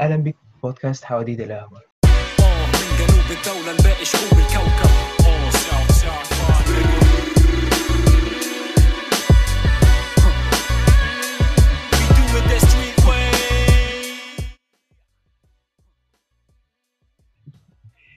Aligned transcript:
أهلا 0.00 0.16
بك 0.16 0.36
بودكاست 0.62 1.04
حواديت 1.04 1.40
القهوة. 1.40 1.82
آه 2.04 2.66
من 2.66 2.88
جنوب 2.98 3.38
الدولة 3.38 3.72
لباقي 3.72 4.04
شعوب 4.04 4.32
الكوكب 4.32 4.90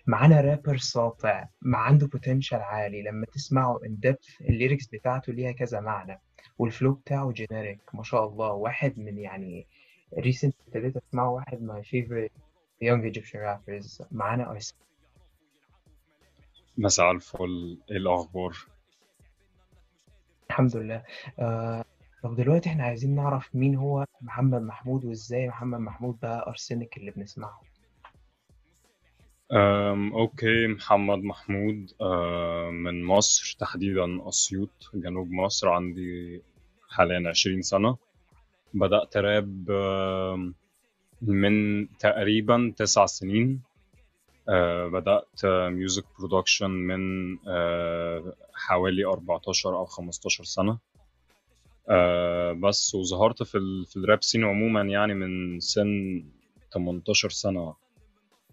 معانا 0.08 0.42
رابر 0.42 0.78
ساطع 0.78 1.48
ما 1.62 1.78
عنده 1.78 2.08
potential 2.08 2.62
عالي. 2.62 3.02
لما 3.04 3.26
تسمعه 3.26 3.80
in 3.86 4.00
depth 4.00 4.42
ال 4.42 4.48
lyrics 4.48 4.88
بتاعته 4.88 5.34
ليها 5.34 5.52
كذا 5.52 5.80
معنى. 5.80 6.22
وال 6.58 6.70
flow 6.70 6.94
بتاعه 6.94 7.32
generic 7.32 7.82
ما 7.94 8.04
شاء 8.04 8.28
الله. 8.28 8.52
واحد 8.52 9.00
من 9.00 9.18
يعني 9.18 9.68
recent 10.18 10.56
ابتديت 10.68 10.98
اسمعه 10.98 11.30
واحد 11.30 11.60
my 11.68 11.84
favorite 11.88 12.42
young 12.84 13.14
Egyptian 13.14 13.40
rappers 13.40 14.06
معانا 14.12 14.52
أرسنك 14.52 14.84
مساء 16.78 17.12
الفل 17.12 17.78
إيه 17.92 17.98
الأخبار؟ 17.98 18.58
الحمد 20.50 20.76
لله. 20.78 21.04
آه 21.40 21.86
طب 22.24 22.36
دلوقتي 22.36 22.70
إحنا 22.70 22.84
عايزين 22.84 23.16
نعرف 23.16 23.56
مين 23.56 23.76
هو 23.76 24.06
محمد 24.22 24.62
محمود 24.62 25.06
وإزاي 25.06 25.48
محمد 25.48 25.80
محمود 25.80 26.20
بقى 26.20 26.48
أرسنك 26.48 26.98
اللي 26.98 27.12
بنسمعه. 27.12 27.62
أم 29.52 30.14
okay 30.14 30.68
محمد 30.68 31.18
محمود 31.18 31.92
أم 32.02 32.84
من 32.84 33.04
مصر 33.04 33.56
تحديدا 33.60 34.30
أسيوط 34.30 34.90
جنوب 34.94 35.32
مصر 35.32 35.70
عندي 35.70 36.42
حاليا 36.90 37.30
عشرين 37.30 37.62
سنة. 37.62 37.98
بدأت 38.74 39.18
راب 39.18 39.72
من 41.22 41.88
تقريبا 41.98 42.74
تسع 42.78 43.06
سنين. 43.06 43.62
أه، 44.50 44.88
بدأت 44.88 45.46
music 45.46 46.06
production 46.20 46.70
من 46.70 47.38
أه، 47.48 48.34
حوالي 48.54 49.06
14 49.06 49.78
أو 49.78 49.86
15 49.86 50.44
سنة. 50.44 50.78
بس 52.54 52.96
وظهرت 52.96 53.44
في 53.44 53.86
في 53.88 53.98
ال 53.98 54.04
rap 54.04 54.24
scene 54.24 54.44
عموما 54.44 54.82
يعني 54.82 55.14
من 55.14 55.60
سن 55.60 56.24
18 56.74 57.30
سنة 57.30 57.74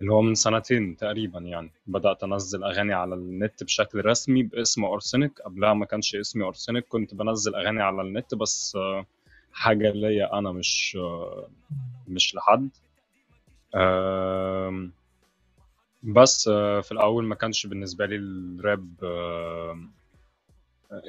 اللي 0.00 0.12
هو 0.12 0.22
من 0.22 0.34
سنتين 0.34 0.96
تقريبا 0.96 1.38
يعني. 1.40 1.70
بدأت 1.86 2.22
أنزل 2.22 2.64
أغاني 2.64 2.92
على 2.92 3.14
النت 3.14 3.64
بشكل 3.64 4.04
رسمي 4.06 4.42
باسم 4.42 4.84
أرسنك. 4.84 5.40
قبلها 5.40 5.74
ما 5.74 5.86
كانش 5.86 6.14
اسمي 6.14 6.44
أرسنك 6.44 6.84
كنت 6.88 7.14
بنزل 7.14 7.54
أغاني 7.54 7.82
على 7.82 8.02
النت 8.02 8.34
بس 8.34 8.76
آه، 8.76 9.06
حاجة 9.52 9.90
ليا 9.90 10.38
أنا 10.38 10.52
مش 10.52 10.98
مش 12.08 12.34
لحد. 12.34 12.68
بس 16.02 16.48
آه، 16.48 16.80
في 16.80 16.92
الأول 16.92 17.24
ما 17.24 17.34
كانش 17.34 17.66
بالنسبة 17.66 18.06
لي 18.06 18.16
الراب 18.16 18.94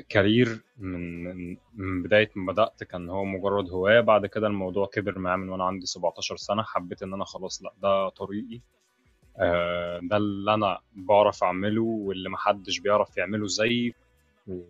كارير 0.09 0.61
من 0.77 1.23
من- 1.73 2.03
بداية 2.03 2.31
ما 2.35 2.51
بدأت 2.51 2.83
كان 2.83 3.09
هو 3.09 3.25
مجرد 3.25 3.69
هواية. 3.69 3.99
بعد 3.99 4.25
كده 4.25 4.47
الموضوع 4.47 4.87
كبر 4.87 5.19
معايا 5.19 5.37
من 5.37 5.49
وأنا 5.49 5.63
عندي 5.63 5.85
17 5.85 6.37
سنة. 6.37 6.63
حبيت 6.63 7.03
إن 7.03 7.13
أنا 7.13 7.25
خلاص 7.25 7.63
لأ 7.63 7.73
ده 7.81 8.09
طريقي. 8.09 8.61
آه، 9.37 9.99
ده 10.03 10.17
اللي 10.17 10.53
أنا 10.53 10.79
بعرف 10.95 11.43
أعمله 11.43 11.81
واللي 11.83 12.29
محدش 12.29 12.79
بيعرف 12.79 13.17
يعمله 13.17 13.47
زيي. 13.47 13.93
و... 14.47 14.61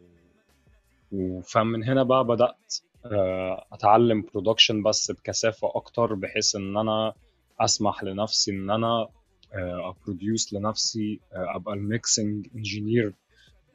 و- 1.12 1.42
فمن 1.42 1.84
هنا 1.84 2.04
بقى 2.04 2.24
بدأت 2.26 2.76
آه، 3.06 3.66
أتعلم 3.74 4.22
production 4.22 4.84
بس 4.84 5.12
بكثافة 5.12 5.72
أكتر 5.76 6.14
بحيث 6.14 6.56
إن 6.56 6.78
أنا 6.78 7.14
أسمح 7.60 8.04
لنفسي 8.04 8.52
إن 8.52 8.70
أنا 8.70 9.08
ا 9.54 9.66
produce 9.66 10.54
لنفسي 10.54 11.20
آه، 11.34 11.56
أبقى 11.56 11.74
ال 11.74 11.84
mixing 11.84 12.48
engineer 12.56 13.14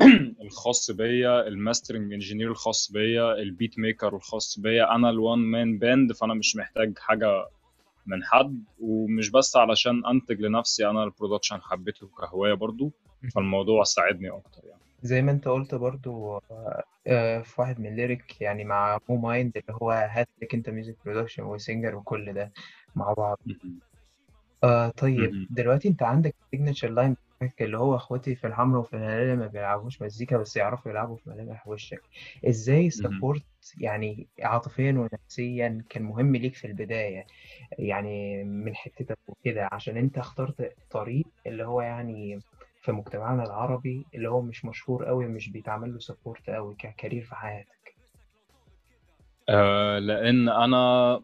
الخاص 0.42 0.90
بيا 0.90 1.48
ال 1.48 1.55
mastering 1.55 2.12
engineer 2.12 2.50
الخاص 2.50 2.92
بيا 2.92 3.34
ال 3.34 3.43
beat 3.43 3.78
maker 3.78 4.16
الخاص 4.16 4.58
بيا. 4.60 4.94
أنا 4.94 5.10
ال 5.10 5.17
one 5.17 5.38
man 5.38 5.78
band 5.78 6.12
فأنا 6.12 6.34
مش 6.34 6.56
محتاج 6.56 6.98
حاجة 6.98 7.46
من 8.06 8.24
حد 8.24 8.64
ومش 8.80 9.30
بس 9.30 9.56
علشان 9.56 10.06
أنتج 10.06 10.40
لنفسي 10.40 10.86
أنا 10.86 11.04
ال 11.04 11.10
production 11.10 11.62
حبيته 11.62 12.08
كهواية 12.18 12.54
برضو 12.54 12.92
فالموضوع 13.34 13.84
ساعدني 13.84 14.30
أكتر 14.30 14.60
يعني. 14.64 14.85
زي 15.02 15.22
ما 15.22 15.32
انت 15.32 15.48
قلت 15.48 15.74
برضو 15.74 16.40
آه، 17.06 17.42
في 17.42 17.60
واحد 17.60 17.80
من 17.80 17.86
ال 17.86 17.95
lyric 17.95 18.40
يعني 18.40 18.64
مع 18.64 18.98
مو 19.08 19.16
مايند 19.16 19.56
اللي 19.56 19.78
هو 19.82 19.90
هات 19.90 20.28
لك 20.42 20.54
انت 20.54 20.70
music 20.70 20.96
production 21.04 21.42
و 21.42 21.50
singer 21.50 21.96
وكل 21.96 22.32
ده 22.32 22.52
مع 22.96 23.12
بعض. 23.12 23.38
آه 24.64 24.88
طيب. 24.88 25.46
دلوقتي 25.50 25.88
انت 25.88 26.02
عندك 26.02 26.34
signature 26.50 26.88
line 26.88 27.16
اللي 27.60 27.78
هو 27.78 27.96
اخواتي 27.96 28.34
في 28.34 28.46
الحمرا 28.46 28.78
وفي 28.78 28.96
الهلال 28.96 29.38
ما 29.38 29.46
بيلعبوش 29.46 30.02
مزيكا 30.02 30.36
بس 30.36 30.56
يعرفوا 30.56 30.90
يلعبوا 30.90 31.16
في 31.16 31.30
ملامح 31.30 31.68
وشك. 31.68 32.02
إزاي 32.48 32.90
support 32.90 33.42
يعني 33.80 34.26
عاطفيا 34.42 34.92
ونفسيا 34.92 35.84
كان 35.88 36.02
مهم 36.02 36.36
ليك 36.36 36.54
في 36.54 36.66
البداية؟ 36.66 37.26
يعني 37.78 38.44
من 38.44 38.74
حتتك 38.74 39.18
وكده 39.28 39.68
عشان 39.72 39.96
انت 39.96 40.18
اخترت 40.18 40.72
طريق 40.90 41.26
اللي 41.46 41.64
هو 41.64 41.80
يعني 41.80 42.40
في 42.86 42.92
مجتمعنا 42.92 43.44
العربي 43.44 44.06
اللي 44.14 44.28
هو 44.28 44.42
مش 44.42 44.64
مشهور 44.64 45.04
قوي 45.04 45.26
مش 45.26 45.48
بيتعمل 45.50 45.92
له 45.92 45.98
سبورت 45.98 46.50
قوي 46.50 46.74
ككارير 46.78 47.24
في 47.24 47.34
حياتك. 47.34 47.96
آه 49.48 49.98
لأن 49.98 50.48
أنا 50.48 51.14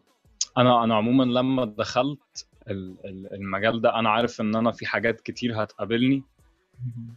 أنا 0.57 0.83
أنا 0.83 0.95
عموما 0.95 1.23
لما 1.23 1.65
دخلت 1.65 2.47
ال- 2.67 2.97
ال- 3.05 3.33
المجال 3.33 3.81
ده 3.81 3.99
أنا 3.99 4.09
عارف 4.09 4.41
إن 4.41 4.55
أنا 4.55 4.71
في 4.71 4.85
حاجات 4.85 5.21
كتير 5.21 5.63
هتقابلني. 5.63 6.23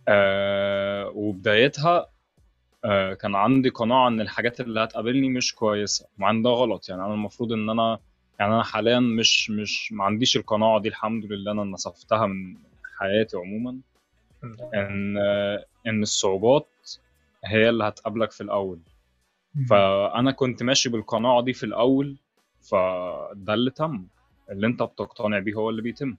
آه 0.08 1.08
وبدايتها 1.14 2.06
آه 2.84 3.14
كان 3.14 3.34
عندي 3.34 3.68
قناعة 3.68 4.08
إن 4.08 4.20
الحاجات 4.20 4.60
اللي 4.60 4.80
هتقابلني 4.80 5.28
مش 5.28 5.54
كويسة 5.54 6.06
مع 6.18 6.30
إن 6.30 6.42
ده 6.42 6.50
غلط. 6.50 6.88
يعني 6.88 7.02
أنا 7.04 7.14
المفروض 7.14 7.52
إن 7.52 7.70
أنا 7.70 7.98
يعني 8.40 8.54
أنا 8.54 8.62
حاليا 8.62 9.00
مش 9.00 9.50
مش 9.50 9.92
ما 9.92 10.04
عنديش 10.04 10.36
القناعة 10.36 10.80
دي 10.80 10.88
الحمد 10.88 11.24
لله 11.24 11.52
أنا 11.52 11.64
نصفتها 11.64 12.26
من 12.26 12.56
حياتي 12.98 13.36
عموما. 13.36 13.80
إن 14.74 15.16
إن 15.86 16.02
الصعوبات 16.02 16.68
هي 17.44 17.68
اللي 17.68 17.84
هتقابلك 17.84 18.32
في 18.32 18.40
الأول. 18.40 18.78
فأنا 19.70 20.30
كنت 20.32 20.62
ماشي 20.62 20.88
بالقناعة 20.88 21.42
دي 21.42 21.52
في 21.52 21.66
الأول 21.66 22.16
فده 22.60 23.54
اللي 23.54 23.70
تم. 23.70 24.06
اللي 24.50 24.66
أنت 24.66 24.82
بتقتنع 24.82 25.38
بيه 25.38 25.54
هو 25.54 25.70
اللي 25.70 25.82
بيتم. 25.82 26.16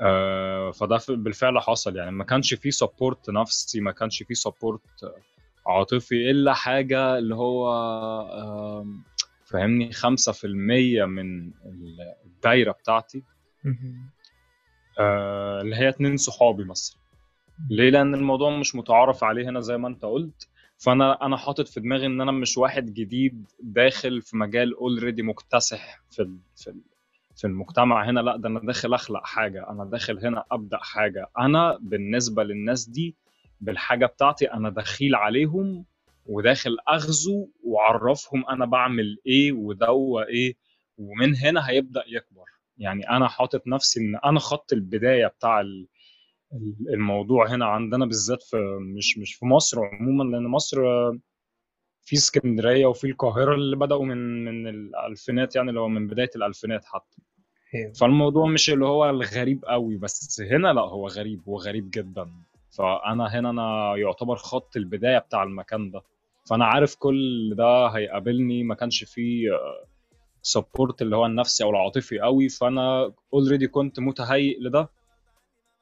آه، 0.00 0.70
فده 0.70 0.98
بالفعل 1.08 1.58
حصل. 1.58 1.96
يعني 1.96 2.10
ما 2.10 2.24
كانش 2.24 2.54
فيه 2.54 2.70
support 2.70 3.30
نفسي 3.30 3.80
ما 3.80 3.92
كانش 3.92 4.22
فيه 4.22 4.34
support 4.34 4.80
عاطفي 5.66 6.30
إلا 6.30 6.54
حاجة 6.54 7.18
اللي 7.18 7.34
هو 7.34 7.68
آم، 8.80 9.02
فاهمني 9.44 9.92
5% 9.92 11.04
من 11.04 11.46
ال- 11.48 12.14
الدايرة 12.24 12.72
بتاعتي. 12.72 13.22
آه، 14.98 15.60
اللي 15.60 15.76
هي 15.76 15.88
اتنين 15.88 16.16
صحابي 16.16 16.64
مثلا. 16.64 16.96
ليه؟ 17.70 17.90
لأن 17.90 18.14
الموضوع 18.14 18.50
مش 18.58 18.74
متعارف 18.74 19.24
عليه 19.24 19.48
هنا 19.48 19.60
زي 19.60 19.76
ما 19.76 19.88
أنت 19.88 20.04
قلت. 20.04 20.48
فأنا 20.78 21.26
أنا 21.26 21.36
حاطط 21.36 21.68
في 21.68 21.80
دماغي 21.80 22.06
إن 22.06 22.20
أنا 22.20 22.32
مش 22.32 22.58
واحد 22.58 22.94
جديد 22.94 23.44
داخل 23.60 24.22
في 24.22 24.36
مجال 24.36 24.74
اوريدي 24.74 25.22
مكتسح 25.22 26.02
في 26.10 26.30
في 26.56 26.74
في 27.36 27.46
المجتمع 27.46 28.10
هنا. 28.10 28.20
لأ 28.20 28.36
ده 28.36 28.48
أنا 28.48 28.60
داخل 28.60 28.94
أخلق 28.94 29.24
حاجة 29.26 29.70
أنا 29.70 29.84
داخل 29.84 30.26
هنا 30.26 30.44
أبدأ 30.52 30.78
حاجة. 30.78 31.30
أنا 31.38 31.78
بالنسبة 31.80 32.42
للناس 32.44 32.88
دي 32.88 33.14
بالحاجة 33.60 34.06
بتاعتي 34.06 34.52
أنا 34.52 34.70
دخيل 34.70 35.14
عليهم 35.14 35.84
وداخل 36.26 36.76
أغزو 36.88 37.48
وأعرفهم 37.64 38.44
أنا 38.50 38.66
بعمل 38.66 39.18
إيه 39.26 39.52
ودوا 39.52 40.22
إيه. 40.28 40.54
ومن 40.98 41.36
هنا 41.36 41.68
هيبدأ 41.70 42.02
يكبر. 42.08 42.44
يعني 42.78 43.10
أنا 43.10 43.28
حاطط 43.28 43.66
نفسي 43.66 44.00
إن 44.00 44.16
أنا 44.24 44.40
خط 44.40 44.72
البداية 44.72 45.26
بتاع 45.26 45.60
ال- 45.60 45.86
الموضوع 46.90 47.48
هنا 47.48 47.66
عندنا 47.66 48.06
بالذات 48.06 48.42
في 48.42 48.56
مش 48.96 49.18
مش 49.18 49.34
في 49.34 49.46
مصر 49.46 49.84
عموما 49.84 50.24
لأن 50.24 50.46
مصر 50.46 50.76
في 52.06 52.16
اسكندرية 52.16 52.86
وفي 52.86 53.06
القاهرة 53.10 53.54
اللي 53.54 53.76
بدأوا 53.76 54.04
من 54.04 54.44
من 54.44 54.66
الألفينات 54.68 55.56
يعني 55.56 55.68
اللي 55.68 55.80
هو 55.80 55.88
من 55.88 56.06
بداية 56.06 56.30
الألفينات 56.36 56.84
حتى. 56.84 57.16
أيوه. 57.74 57.92
فالموضوع 57.92 58.46
مش 58.46 58.70
اللي 58.70 58.86
هو 58.86 59.10
الغريب 59.10 59.64
قوي 59.64 59.96
بس 59.96 60.40
هنا 60.40 60.72
لا 60.72 60.80
هو 60.80 61.08
غريب 61.08 61.42
هو 61.48 61.56
غريب 61.58 61.90
جدا. 61.90 62.30
فأنا 62.70 63.26
هنا 63.26 63.50
أنا 63.50 63.96
يعتبر 63.96 64.36
خط 64.36 64.76
البداية 64.76 65.18
بتاع 65.18 65.42
المكان 65.42 65.90
ده. 65.90 66.02
فأنا 66.44 66.64
عارف 66.64 66.96
كل 66.96 67.54
ده 67.58 67.86
هيقابلني. 67.86 68.62
ما 68.62 68.74
كانش 68.74 69.04
فيه 69.04 69.48
support 70.42 71.02
اللي 71.02 71.16
هو 71.16 71.26
النفسي 71.26 71.64
أو 71.64 71.70
العاطفي 71.70 72.20
قوي. 72.20 72.48
فأنا 72.48 73.12
already 73.34 73.66
كنت 73.68 74.00
متهيئ 74.00 74.60
لده. 74.60 74.88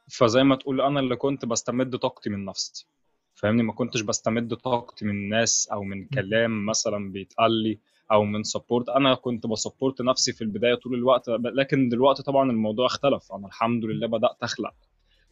فزي 0.08 0.42
ما 0.42 0.56
تقول 0.56 0.80
أنا 0.80 1.00
اللي 1.00 1.16
كنت 1.16 1.44
بستمد 1.44 1.96
طاقتي 1.96 2.30
من 2.30 2.44
نفسي. 2.44 2.86
فاهمني؟ 3.34 3.62
ما 3.62 3.72
كنتش 3.72 4.00
بستمد 4.00 4.54
طاقتي 4.54 5.04
من 5.04 5.28
ناس 5.28 5.68
أو 5.72 5.82
من 5.82 6.04
كلام 6.06 6.66
مثلا 6.66 7.12
بيتقال 7.12 7.52
لي 7.52 7.78
أو 8.12 8.24
من 8.24 8.42
support 8.42 8.88
أنا 8.88 9.14
كنت 9.14 9.46
ب 9.46 9.53
support 9.53 10.02
نفسي 10.02 10.32
في 10.32 10.42
البداية 10.42 10.74
طول 10.74 10.94
الوقت 10.94 11.28
لكن 11.28 11.88
دلوقتي 11.88 12.22
طبعا 12.22 12.50
الموضوع 12.50 12.86
اختلف. 12.86 13.32
أنا 13.32 13.46
الحمد 13.46 13.84
لله 13.84 14.06
بدأت 14.06 14.42
أخلق 14.42 14.74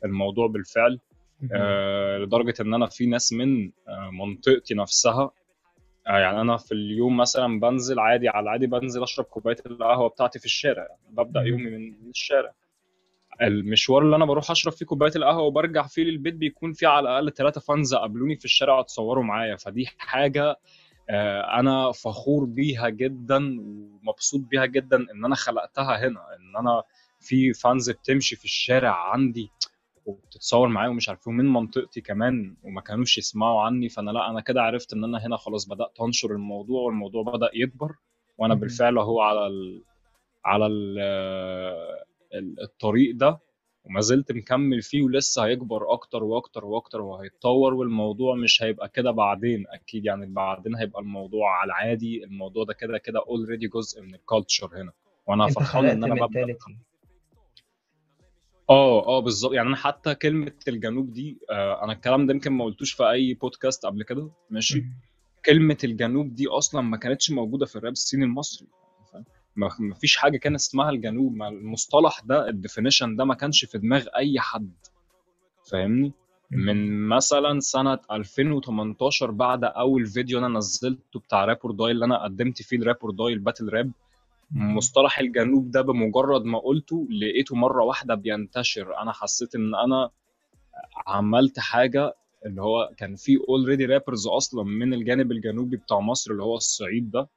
الموضوع 0.04 0.46
بالفعل 0.46 0.98
آه 1.52 2.18
لدرجة 2.18 2.54
إن 2.60 2.74
أنا 2.74 2.86
في 2.86 3.06
ناس 3.06 3.32
من 3.32 3.70
آه 3.88 4.10
منطقتي 4.10 4.74
نفسها 4.74 5.30
آه 6.06 6.18
يعني 6.18 6.40
أنا 6.40 6.56
في 6.56 6.72
اليوم 6.72 7.16
مثلا 7.16 7.60
بنزل 7.60 7.98
عادي 7.98 8.28
على 8.28 8.44
العادي 8.44 8.66
بنزل 8.66 9.02
أشرب 9.02 9.24
كوباية 9.24 9.56
القهوة 9.66 10.08
بتاعتي 10.08 10.38
في 10.38 10.44
الشارع. 10.44 10.88
ببدأ 11.10 11.40
مهم. 11.40 11.48
يومي 11.48 11.70
من 11.70 12.10
الشارع. 12.10 12.52
المشوار 13.42 14.02
اللي 14.02 14.16
أنا 14.16 14.24
بروح 14.24 14.50
أشرب 14.50 14.72
فيه 14.72 14.86
كوباية 14.86 15.12
القهوة 15.16 15.42
وبرجع 15.42 15.86
فيه 15.86 16.02
للبيت 16.04 16.34
بيكون 16.34 16.72
فيه 16.72 16.88
على 16.88 17.08
الأقل 17.08 17.32
ثلاثة 17.32 17.60
فانز 17.60 17.94
قابلوني 17.94 18.36
في 18.36 18.44
الشارع 18.44 18.80
اتصوروا 18.80 19.24
معايا. 19.24 19.56
فدي 19.56 19.86
حاجة 19.98 20.56
آه، 21.10 21.60
أنا 21.60 21.92
فخور 21.92 22.44
بيها 22.44 22.88
جدا 22.88 23.60
ومبسوط 23.60 24.40
بيها 24.40 24.66
جدا 24.66 24.96
إن 24.96 25.24
أنا 25.24 25.34
خلقتها 25.34 26.08
هنا. 26.08 26.20
إن 26.36 26.56
أنا 26.58 26.82
في 27.20 27.52
fans 27.52 27.90
بتمشي 27.90 28.36
في 28.36 28.44
الشارع 28.44 29.10
عندي 29.12 29.50
وبتتصور 30.06 30.68
معايا 30.68 30.88
ومش 30.90 31.08
عارف 31.08 31.28
إيه، 31.28 31.34
ومن 31.34 31.52
منطقتي 31.52 32.00
كمان 32.00 32.56
وما 32.62 32.80
كانوش 32.80 33.18
يسمعوا 33.18 33.62
عني. 33.62 33.88
فأنا 33.88 34.10
لأ 34.10 34.30
أنا 34.30 34.40
كده 34.40 34.62
عرفت 34.62 34.92
إن 34.92 35.04
أنا 35.04 35.26
هنا 35.26 35.36
خلاص 35.36 35.68
بدأت 35.68 36.00
أنشر 36.00 36.30
الموضوع 36.32 36.82
والموضوع 36.82 37.22
بدأ 37.22 37.50
يكبر. 37.54 37.94
وأنا. 38.38 38.54
بالفعل 38.54 38.98
أهو 38.98 39.20
على 39.20 39.46
ال... 39.46 39.84
على 40.44 40.66
ال... 40.66 40.98
ال- 42.34 42.62
الطريق 42.62 43.16
ده 43.16 43.38
وما 43.84 44.00
زلت 44.00 44.32
مكمل 44.32 44.82
فيه 44.82 45.02
ولسه 45.02 45.44
هيكبر 45.46 45.92
أكتر 45.92 46.24
وأكتر 46.24 46.64
وأكتر 46.64 47.00
وهيتطور 47.00 47.74
والموضوع 47.74 48.34
مش 48.34 48.62
هيبقى 48.62 48.88
كده 48.88 49.10
بعدين 49.10 49.64
أكيد 49.68 50.04
يعني 50.04 50.26
بعدين 50.26 50.76
هيبقى 50.76 51.00
الموضوع 51.02 51.50
على 51.60 51.66
العادي. 51.66 52.24
الموضوع 52.24 52.64
ده 52.64 52.74
كده 52.74 52.98
كده 52.98 53.20
already 53.28 53.66
جزء 53.68 54.02
من 54.02 54.14
ال 54.14 54.23
culture 54.23 54.80
هنا 54.82 54.92
وأنا 55.26 55.48
فرحان 55.48 55.84
إن 55.86 56.04
أنا 56.04 56.14
ببدأ. 56.26 56.56
آه 58.70 59.06
آه 59.06 59.20
بالظبط. 59.20 59.52
يعني 59.52 59.68
أنا 59.68 59.76
حتى 59.76 60.14
كلمة 60.14 60.52
الجنوب 60.68 61.12
دي 61.12 61.38
آه 61.50 61.84
أنا 61.84 61.92
الكلام 61.92 62.26
ده 62.26 62.34
يمكن 62.34 62.52
ما 62.52 62.64
قلتوش 62.64 62.92
في 62.92 63.10
أي 63.10 63.34
بودكاست 63.34 63.86
قبل 63.86 64.02
كده 64.02 64.30
ماشي؟ 64.50 64.84
كلمة 65.44 65.78
الجنوب 65.84 66.34
دي 66.34 66.46
أصلا 66.48 66.80
ما 66.80 66.96
كانتش 66.96 67.30
موجودة 67.30 67.66
في 67.66 67.76
ال 67.76 67.80
rap 67.80 67.92
scene 67.92 68.24
المصري؟ 68.24 68.68
ما 69.56 69.94
فيش 70.00 70.16
حاجة 70.16 70.36
كان 70.36 70.54
اسمها 70.54 70.90
الجنوب 70.90 71.34
ما 71.34 71.48
المصطلح 71.48 72.20
ده 72.24 72.48
ال 72.48 72.55
definition 72.55 73.16
ده 73.16 73.24
ما 73.24 73.34
كانش 73.34 73.64
في 73.64 73.78
دماغ 73.78 74.06
أي 74.16 74.40
حد. 74.40 74.72
فاهمني؟ 75.70 76.12
من 76.50 77.08
مثلا 77.08 77.60
سنة 77.60 77.98
2018 78.10 79.30
بعد 79.30 79.64
أول 79.64 80.06
فيديو 80.06 80.38
أنا 80.38 80.48
نزلته 80.48 81.20
بتاع 81.20 81.44
Rap 81.44 81.61
or 81.61 81.72
Die 81.72 81.90
اللي 81.90 82.04
أنا 82.04 82.24
قدمت 82.24 82.62
فيه 82.62 82.76
ال 82.76 82.82
Rap 82.82 82.99
or 82.99 83.10
Die 83.10 83.32
ال 83.32 83.38
battle 83.38 83.68
rap 83.68 83.92
مصطلح 84.50 85.18
الجنوب 85.18 85.70
ده 85.70 85.82
بمجرد 85.82 86.44
ما 86.44 86.58
قلته 86.58 87.06
لقيته 87.10 87.56
مرة 87.56 87.82
واحدة 87.84 88.14
بينتشر. 88.14 88.96
أنا 89.02 89.12
حسيت 89.12 89.54
إن 89.54 89.74
أنا 89.74 90.10
عملت 91.06 91.58
حاجة 91.58 92.14
اللي 92.46 92.62
هو 92.62 92.90
كان 92.96 93.16
في 93.16 93.38
اوريدي 93.48 93.86
رابرز 93.86 94.26
أصلا 94.26 94.64
من 94.64 94.94
الجانب 94.94 95.32
الجنوبي 95.32 95.76
بتاع 95.76 96.00
مصر 96.00 96.30
اللي 96.30 96.42
هو 96.42 96.56
الصعيد 96.56 97.10
ده. 97.10 97.28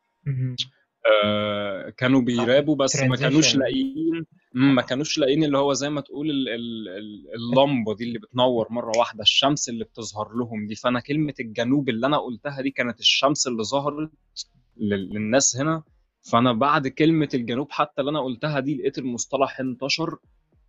آه، 1.13 1.89
كانوا 1.89 2.21
بيرابوا 2.21 2.75
بس 2.75 2.95
ما 3.01 3.15
كانوش. 3.15 3.55
لاقيين. 3.55 4.25
ما 4.53 4.81
كانوش 4.81 5.17
لاقيين 5.17 5.43
اللي 5.43 5.57
هو 5.57 5.73
زي 5.73 5.89
ما 5.89 6.01
تقول 6.01 6.29
ال- 6.29 6.49
ال- 6.49 6.89
ال- 6.89 7.25
اللمبة 7.35 7.95
دي 7.95 8.03
اللي 8.03 8.19
بتنور 8.19 8.67
مرة 8.71 8.97
واحدة 8.97 9.21
الشمس 9.21 9.69
اللي 9.69 9.83
بتظهر 9.83 10.33
لهم 10.35 10.67
دي. 10.67 10.75
فأنا 10.75 10.99
كلمة 10.99 11.33
الجنوب 11.39 11.89
اللي 11.89 12.07
أنا 12.07 12.17
قلتها 12.17 12.61
دي 12.61 12.69
كانت 12.71 12.99
الشمس 12.99 13.47
اللي 13.47 13.63
ظهرت 13.63 14.11
لل- 14.77 15.09
للناس 15.13 15.57
هنا. 15.57 15.83
فأنا 16.31 16.53
بعد 16.53 16.87
كلمة 16.87 17.29
الجنوب 17.33 17.67
حتى 17.71 18.01
اللي 18.01 18.11
أنا 18.11 18.21
قلتها 18.21 18.59
دي 18.59 18.75
لقيت 18.75 18.97
المصطلح 18.97 19.59
انتشر 19.59 20.17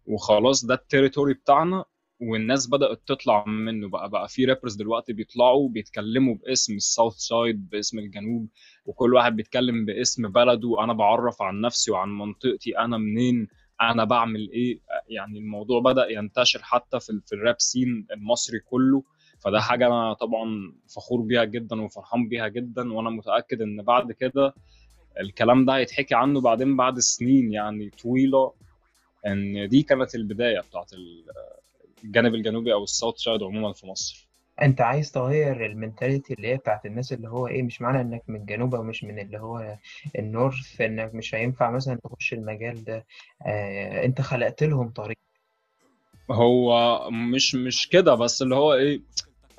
وخلاص 0.06 0.64
ده 0.64 0.74
ال 0.74 0.80
territory 0.80 1.34
بتاعنا. 1.34 1.84
والناس 2.20 2.66
بدأت 2.68 3.00
تطلع 3.06 3.44
منه 3.46 3.88
بقى 3.88 4.10
بقى 4.10 4.28
في 4.28 4.44
rappers 4.44 4.74
دلوقتي 4.74 5.12
بيطلعوا 5.12 5.68
بيتكلموا 5.68 6.34
باسم 6.34 6.74
ال 6.74 6.81
south 6.81 7.14
side 7.14 7.70
باسم 7.70 7.98
الجنوب 7.98 8.48
وكل 8.86 9.14
واحد 9.14 9.36
بيتكلم 9.36 9.84
باسم 9.84 10.28
بلده 10.28 10.84
أنا 10.84 10.92
بعرف 10.92 11.42
عن 11.42 11.60
نفسي 11.60 11.90
وعن 11.90 12.08
منطقتي 12.18 12.78
أنا 12.78 12.98
منين 12.98 13.48
أنا 13.80 14.04
بعمل 14.04 14.50
إيه. 14.50 14.80
يعني 15.08 15.38
الموضوع 15.38 15.80
بدأ 15.80 16.06
ينتشر 16.12 16.60
حتى 16.62 17.00
في 17.00 17.20
في 17.26 17.34
ال 17.34 17.40
rap 17.40 17.56
scene 17.58 18.06
المصري 18.12 18.58
كله. 18.60 19.02
فده 19.38 19.60
حاجة 19.60 19.86
أنا 19.86 20.12
طبعا 20.12 20.72
فخور 20.96 21.20
بيها 21.22 21.44
جدا 21.44 21.82
وفرحان 21.82 22.28
بيها 22.28 22.48
جدا 22.48 22.92
وأنا 22.92 23.10
متأكد 23.10 23.62
إن 23.62 23.82
بعد 23.82 24.12
كده 24.12 24.54
الكلام 25.20 25.64
ده 25.64 25.76
هيتحكي 25.76 26.14
عنه 26.14 26.40
بعدين 26.40 26.76
بعد 26.76 26.98
سنين 26.98 27.52
يعني 27.52 27.90
طويلة 27.90 28.52
إن 29.26 29.68
دي 29.68 29.82
كانت 29.82 30.14
البداية 30.14 30.60
بتاعت 30.60 30.90
الجانب 32.06 32.34
الجنوبي 32.34 32.72
أو 32.72 32.84
ال 32.84 32.90
south 32.90 33.16
side 33.16 33.42
عموما 33.42 33.72
في 33.72 33.86
مصر. 33.86 34.26
أنت 34.62 34.80
عايز 34.80 35.12
تغير 35.12 35.66
ال 35.66 35.73
mentality 35.73 36.34
اللي 36.34 36.48
هي 36.48 36.56
بتاعت 36.56 36.86
الناس 36.86 37.12
اللي 37.12 37.28
هو 37.28 37.46
إيه 37.46 37.62
مش 37.62 37.82
معنى 37.82 38.00
إنك 38.00 38.22
من 38.28 38.40
الجنوب 38.40 38.74
أو 38.74 38.82
مش 38.82 39.04
من 39.04 39.18
اللي 39.18 39.38
هو 39.38 39.76
ال 40.18 40.29
north 40.29 40.80
إنك 40.80 41.14
مش 41.14 41.34
هينفع 41.34 41.70
مثلا 41.70 41.98
تخش 42.04 42.32
المجال 42.32 42.84
ده. 42.84 43.06
آه 43.46 44.04
أنت 44.04 44.20
خلقت 44.20 44.62
لهم 44.62 44.88
طريق. 44.90 45.16
هو 46.30 46.98
مش 47.10 47.54
مش 47.54 47.88
كده 47.88 48.14
بس 48.14 48.42
اللي 48.42 48.54
هو 48.54 48.74
إيه 48.74 49.00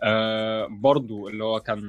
آه 0.04 0.68
برضو 0.72 1.28
اللي 1.30 1.44
هو 1.44 1.60
كان 1.60 1.82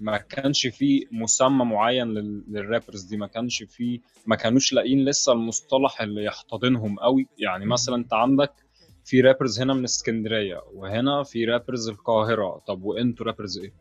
ما 0.00 0.16
كانش 0.18 0.66
فيه 0.66 1.04
مسمى 1.12 1.64
معين 1.64 2.08
لل- 2.08 2.44
للرابرز 2.48 3.02
دي 3.02 3.16
ما 3.16 3.26
كانش 3.26 3.62
فيه 3.62 4.00
ما 4.26 4.36
كانوش 4.36 4.72
لاقيين 4.72 5.04
لسه 5.04 5.32
المصطلح 5.32 6.00
اللي 6.00 6.24
يحتضنهم 6.24 6.98
قوي. 6.98 7.26
يعني 7.38 7.66
مثلا 7.66 7.96
أنت 7.96 8.12
عندك 8.14 8.52
في 9.08 9.20
رابرز 9.20 9.60
هنا 9.60 9.74
من 9.74 9.84
اسكندرية 9.84 10.62
وهنا 10.74 11.22
في 11.22 11.44
رابرز 11.44 11.88
القاهرة. 11.88 12.62
طب 12.66 12.82
وانتوا 12.84 13.26
رابرز 13.26 13.58
إيه. 13.58 13.72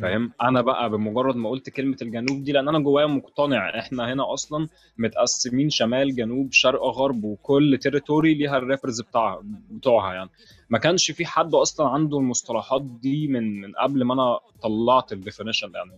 فاهم؟ 0.00 0.32
أنا 0.42 0.60
بقى 0.60 0.90
بمجرد 0.90 1.36
ما 1.36 1.50
قلت 1.50 1.70
كلمة 1.70 1.96
الجنوب 2.02 2.44
دي 2.44 2.52
لأن 2.52 2.68
أنا 2.68 2.78
جوايا 2.78 3.06
مقتنع. 3.06 3.78
إحنا 3.78 4.12
هنا 4.12 4.32
أصلا 4.32 4.68
متقسمين 4.98 5.70
شمال 5.70 6.16
جنوب 6.16 6.52
شرق 6.52 6.82
غرب 6.82 7.24
وكل 7.24 7.78
territory 7.82 8.34
ليها 8.34 8.58
ال 8.58 8.63
rappers 8.63 9.00
بتاعها 9.00 9.42
بتوعها 9.70 10.14
يعني. 10.14 10.30
ما 10.70 10.78
كانش 10.78 11.10
في 11.10 11.26
حد 11.26 11.54
أصلا 11.54 11.88
عنده 11.88 12.18
المصطلحات 12.18 12.82
دي 12.82 13.28
من 13.28 13.60
من 13.60 13.72
قبل 13.74 14.04
ما 14.04 14.14
أنا 14.14 14.38
طلعت 14.62 15.12
ال 15.12 15.18
definition 15.18 15.72
يعني. 15.74 15.92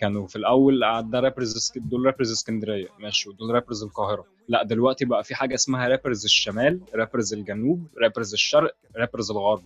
كانوا 0.00 0.26
في 0.26 0.36
الأول 0.36 0.84
آه، 0.84 1.00
ده 1.00 1.20
rappers 1.20 1.72
دول 1.76 2.06
rappers 2.06 2.32
اسكندرية 2.32 2.88
ماشي 2.98 3.28
ودول 3.28 3.50
rappers 3.54 3.82
القاهرة. 3.82 4.37
لا 4.48 4.62
دلوقتي 4.62 5.04
بقى 5.04 5.24
في 5.24 5.34
حاجة 5.34 5.54
اسمها 5.54 5.88
rappers 5.88 6.24
الشمال 6.24 6.80
rappers 6.94 7.34
الجنوب 7.34 7.86
rappers 8.02 8.32
الشرق 8.32 8.74
rappers 8.96 9.30
الغرب. 9.30 9.62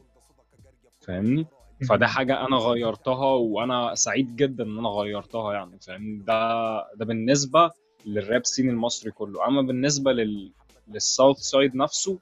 فاهمني؟ 1.01 1.47
فده 1.89 2.07
حاجة 2.07 2.47
أنا 2.47 2.57
غيرتها 2.57 3.27
وأنا 3.35 3.95
سعيد 3.95 4.37
جدا 4.37 4.65
إن 4.65 4.79
أنا 4.79 4.89
غيرتها 4.89 5.53
يعني 5.55 5.79
فاهم 5.81 6.23
ده 6.27 6.77
ده 6.97 7.05
بالنسبة 7.05 7.71
لل 8.07 8.23
rap 8.23 8.47
scene 8.47 8.69
المصري 8.71 9.11
كله. 9.11 9.47
أما 9.49 9.63
بالنسبة 9.63 10.13
لل 10.13 10.53
لل 10.89 11.03
south 11.03 11.37
side 11.39 11.75
نفسه 11.77 12.19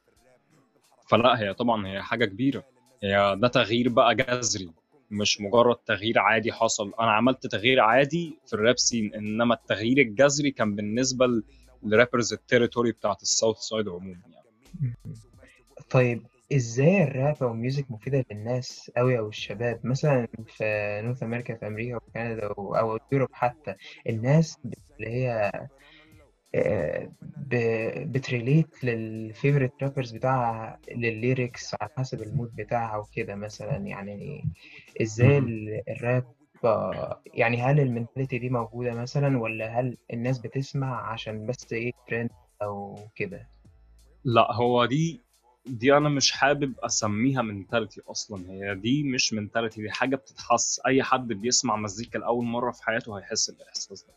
فلا 1.08 1.40
هي 1.40 1.54
طبعا 1.54 1.86
هي 1.86 2.02
حاجة 2.02 2.24
كبيرة. 2.24 2.64
هي 3.02 3.36
ده 3.38 3.48
تغيير 3.48 3.88
بقى 3.88 4.14
جذري 4.14 4.70
مش 5.10 5.40
مجرد 5.40 5.76
تغيير 5.76 6.18
عادي 6.18 6.52
حصل. 6.52 6.92
أنا 7.00 7.10
عملت 7.10 7.46
تغيير 7.46 7.80
عادي 7.80 8.38
في 8.46 8.52
ال 8.54 8.60
rap 8.60 8.78
scene 8.78 9.14
إنما 9.14 9.54
التغيير 9.54 9.98
الجذري 9.98 10.50
كان 10.50 10.74
بالنسبة 10.74 11.26
ل- 11.26 11.42
ل 11.82 11.88
rappers 11.88 12.32
ال 12.32 12.38
territory 12.38 12.92
بتاعت 12.92 13.22
ال 13.22 13.28
south 13.28 13.56
side 13.56 13.88
عموما 13.88 14.20
يعني. 14.32 14.94
طيب 15.90 16.22
إزاي 16.52 17.02
الراب 17.02 17.42
أو 17.42 17.52
ال 17.52 17.58
music 17.58 17.90
مفيدة 17.90 18.24
للناس 18.30 18.90
أوي 18.98 19.18
أو 19.18 19.28
الشباب؟ 19.28 19.80
مثلا 19.84 20.28
في 20.46 21.00
North 21.04 21.22
America 21.22 21.54
في 21.54 21.66
أمريكا 21.66 21.96
وكندا 21.96 22.46
أو 22.46 22.98
Europe 23.12 23.28
حتى 23.32 23.74
الناس 24.08 24.58
اللي 24.64 25.10
هي 25.10 25.52
آه، 26.54 27.12
بت 28.04 28.24
relate 28.24 28.84
لل 28.84 29.02
favorite 29.02 29.72
rappers 29.82 30.12
بتاعها 30.12 30.78
للل 30.90 31.18
lyrics 31.18 31.74
على 31.80 31.90
حسب 31.96 32.22
ال 32.22 32.29
mood 32.29 32.56
بتاعها 32.56 32.96
وكده 32.96 33.34
مثلا 33.34 33.76
يعني. 33.76 34.44
إزاي 35.02 35.38
الراب 35.88 36.24
آه، 36.64 37.20
يعني 37.34 37.62
هل 37.62 37.80
ال 37.80 37.86
mentality 37.86 38.38
دي 38.38 38.48
موجودة 38.50 38.94
مثلا 38.94 39.38
ولا 39.38 39.80
هل 39.80 39.96
الناس 40.12 40.38
بتسمع 40.38 41.12
عشان 41.12 41.46
بس 41.46 41.72
إيه 41.72 41.92
ترند 42.08 42.30
أو 42.62 42.98
كده؟ 43.16 43.46
لا 44.24 44.52
هو 44.52 44.84
دي 44.86 45.20
دي 45.66 45.96
أنا 45.96 46.08
مش 46.08 46.32
حابب 46.32 46.74
أسميها 46.78 47.42
mentality 47.42 48.00
أصلا. 48.08 48.50
هي 48.50 48.74
دي 48.74 49.02
مش 49.02 49.32
mentality 49.32 49.82
دي 49.82 49.90
حاجة 49.90 50.16
بتتحس. 50.16 50.80
أي 50.86 51.02
حد 51.02 51.28
بيسمع 51.28 51.76
مزيكا 51.76 52.18
لأول 52.18 52.44
مرة 52.44 52.70
في 52.70 52.82
حياته 52.84 53.18
هيحس 53.18 53.50
الاحساس 53.50 54.04
ده. 54.04 54.14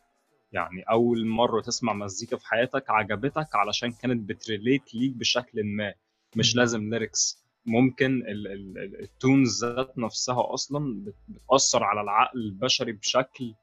يعني 0.52 0.82
أول 0.82 1.28
مرة 1.28 1.62
تسمع 1.62 1.94
مزيكا 1.94 2.38
في 2.38 2.46
حياتك 2.48 2.90
عجبتك 2.90 3.56
علشان 3.56 3.92
كانت 3.92 4.30
بت 4.30 4.46
relate 4.46 4.96
ليك 4.96 5.12
بشكل 5.12 5.64
ما 5.64 5.94
مش. 6.36 6.56
لازم 6.56 6.90
lyrics 6.90 7.43
ممكن 7.66 8.22
ال- 8.22 8.48
ال- 8.48 8.78
ال- 8.78 9.02
ال 9.02 9.12
tones 9.12 9.66
ذات 9.66 9.98
نفسها 9.98 10.54
أصلا 10.54 11.04
بت- 11.04 11.16
بتأثر 11.28 11.84
على 11.84 12.02
العقل 12.02 12.40
البشري 12.40 12.92
بشكل 12.92 13.54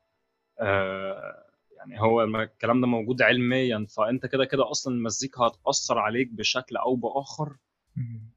آه، 0.60 1.44
يعني 1.76 2.00
هو 2.00 2.22
الكلام 2.24 2.80
ده 2.80 2.86
موجود 2.86 3.22
علميا 3.22 3.86
فأنت 3.96 4.26
كده 4.26 4.44
كده 4.44 4.70
أصلا 4.70 4.94
المزيكا 4.94 5.42
هتأثر 5.42 5.98
عليك 5.98 6.28
بشكل 6.28 6.76
أو 6.76 6.96
بآخر. 6.96 7.56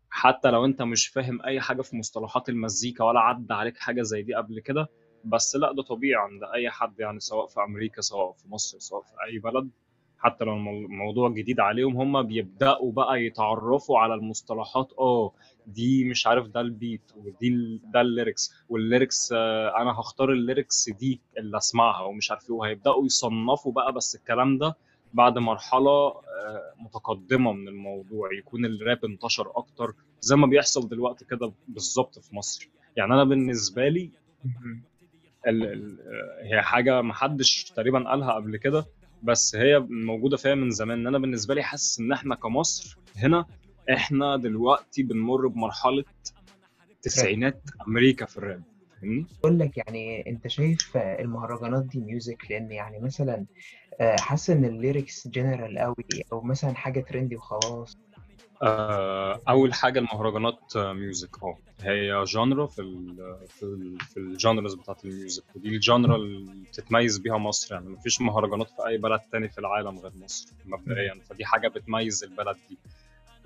حتى 0.10 0.52
لو 0.52 0.66
أنت 0.66 0.82
مش 0.82 1.08
فاهم 1.08 1.42
أي 1.42 1.62
حاجة 1.62 1.82
في 1.82 1.96
مصطلحات 1.96 2.50
المزيكا 2.50 3.04
ولا 3.04 3.20
عدى 3.20 3.54
عليك 3.54 3.78
حاجة 3.78 4.02
زي 4.02 4.22
دي 4.22 4.34
قبل 4.36 4.60
كده 4.60 4.88
بس 5.26 5.56
لأ 5.56 5.72
ده 5.74 5.84
طبيعي 5.84 6.22
عند 6.24 6.44
أي 6.44 6.70
حد 6.70 7.00
يعني 7.00 7.20
سواء 7.20 7.48
في 7.48 7.60
أمريكا 7.64 8.02
سواء 8.02 8.32
في 8.32 8.48
مصر 8.50 8.80
سواء 8.80 9.02
في 9.02 9.12
أي 9.28 9.40
بلد 9.40 9.70
حتى 10.24 10.46
لو 10.46 10.54
المو- 10.54 10.86
الموضوع 10.86 11.30
جديد 11.30 11.60
عليهم 11.60 11.98
هم 11.98 12.22
بيبدأوا 12.24 12.92
بقى 12.92 13.24
يتعرفوا 13.26 14.00
على 14.00 14.14
المصطلحات. 14.14 14.94
آه 15.00 15.32
دي 15.68 16.06
مش 16.06 16.28
عارف 16.28 16.48
ده 16.48 16.62
ال 16.62 16.70
beat 16.70 17.02
ودي 17.18 17.82
ده 17.94 18.02
ال 18.02 18.09
lyrics 18.09 18.54
وال 18.70 18.86
lyrics 18.86 19.34
آه، 19.38 19.82
أنا 19.82 19.92
هختار 19.92 20.32
ال 20.32 20.40
lyrics 20.40 20.90
دي 20.90 21.22
اللي 21.38 21.58
أسمعها 21.58 22.02
ومش 22.04 22.32
عارف 22.32 22.50
إيه. 22.50 22.56
وهيبدأوا 22.56 23.06
يصنفوا 23.06 23.72
بقى 23.72 23.94
بس 23.94 24.16
الكلام 24.16 24.58
ده 24.58 24.76
بعد 25.14 25.38
مرحلة 25.38 26.08
آه، 26.08 26.74
متقدمة 26.80 27.54
من 27.54 27.68
الموضوع 27.68 28.30
يكون 28.40 28.66
الراب 28.66 29.06
انتشر 29.06 29.52
أكتر 29.56 29.94
زي 30.22 30.36
ما 30.36 30.48
بيحصل 30.48 30.90
دلوقتي 30.90 31.26
كده 31.26 31.54
بالظبط 31.68 32.20
في 32.20 32.36
مصر. 32.36 32.70
يعني 32.98 33.14
أنا 33.14 33.24
بالنسبة 33.24 33.88
لي 33.88 34.12
مم. 34.46 34.84
ال 35.48 35.64
ال 35.64 36.00
هي 36.54 36.62
حاجة 36.62 37.02
ما 37.02 37.14
حدش 37.14 37.64
تقريبا 37.72 38.10
قالها 38.10 38.32
قبل 38.34 38.58
كده 38.58 38.86
بس 39.24 39.56
هي 39.56 39.80
موجودة 39.90 40.38
فيها 40.38 40.56
من 40.56 40.72
زمان. 40.72 41.00
ان 41.00 41.08
أنا 41.08 41.18
بالنسبة 41.18 41.56
لي 41.56 41.64
حاسس 41.64 42.00
إن 42.00 42.12
إحنا 42.12 42.36
كمصر 42.36 42.98
هنا 43.16 43.46
إحنا 43.94 44.38
دلوقتي 44.38 45.04
بنمر 45.04 45.48
بمرحلة 45.48 46.04
تسعينات 47.02 47.62
أمريكا 47.88 48.26
في 48.26 48.38
الراب. 48.38 48.64
فاهمني؟ 49.02 49.26
بقول 49.40 49.60
لك 49.60 49.78
يعني 49.78 50.30
أنت 50.30 50.48
شايف 50.48 50.98
المهرجانات 50.98 51.86
دي 51.86 52.00
music 52.00 52.52
لأن 52.52 52.72
يعني 52.72 53.00
مثلا 53.00 53.46
آه، 54.02 54.16
حاسس 54.20 54.50
إن 54.50 54.66
ال 54.66 54.75
lyrics 54.75 55.28
general 55.28 55.80
قوي 55.80 56.06
أو 56.34 56.42
مثلا 56.42 56.74
حاجة 56.76 57.00
trendy 57.00 57.36
وخلاص. 57.36 57.98
أول 59.50 59.74
حاجة 59.74 60.00
المهرجانات 60.00 60.76
آه، 60.76 60.94
music 60.94 61.44
آه 61.44 61.58
هي 61.82 62.24
genre 62.24 62.68
في 62.68 62.80
ال 62.82 63.16
في 63.48 63.64
ال 63.64 64.00
في 64.00 64.18
ال 64.18 64.26
genres 64.26 64.74
بتاعت 64.74 65.06
ال 65.06 65.11
music. 65.11 65.44
ودي 65.56 65.70
ال 65.70 65.78
genre 65.78 66.16
اللي 66.16 66.64
بتتميز 66.70 67.18
بيها 67.18 67.38
مصر. 67.38 67.74
يعني 67.76 67.90
مفيش 67.90 68.22
مهرجانات 68.22 68.68
في 68.70 68.88
أي 68.88 68.98
بلد 68.98 69.20
تاني 69.32 69.50
في 69.50 69.58
العالم 69.58 70.00
غير 70.00 70.12
مصر 70.16 70.54
مبدئيا. 70.66 71.20
فدي 71.30 71.46
حاجة 71.46 71.68
بتميز 71.68 72.24
البلد 72.24 72.58
دي. 72.70 72.78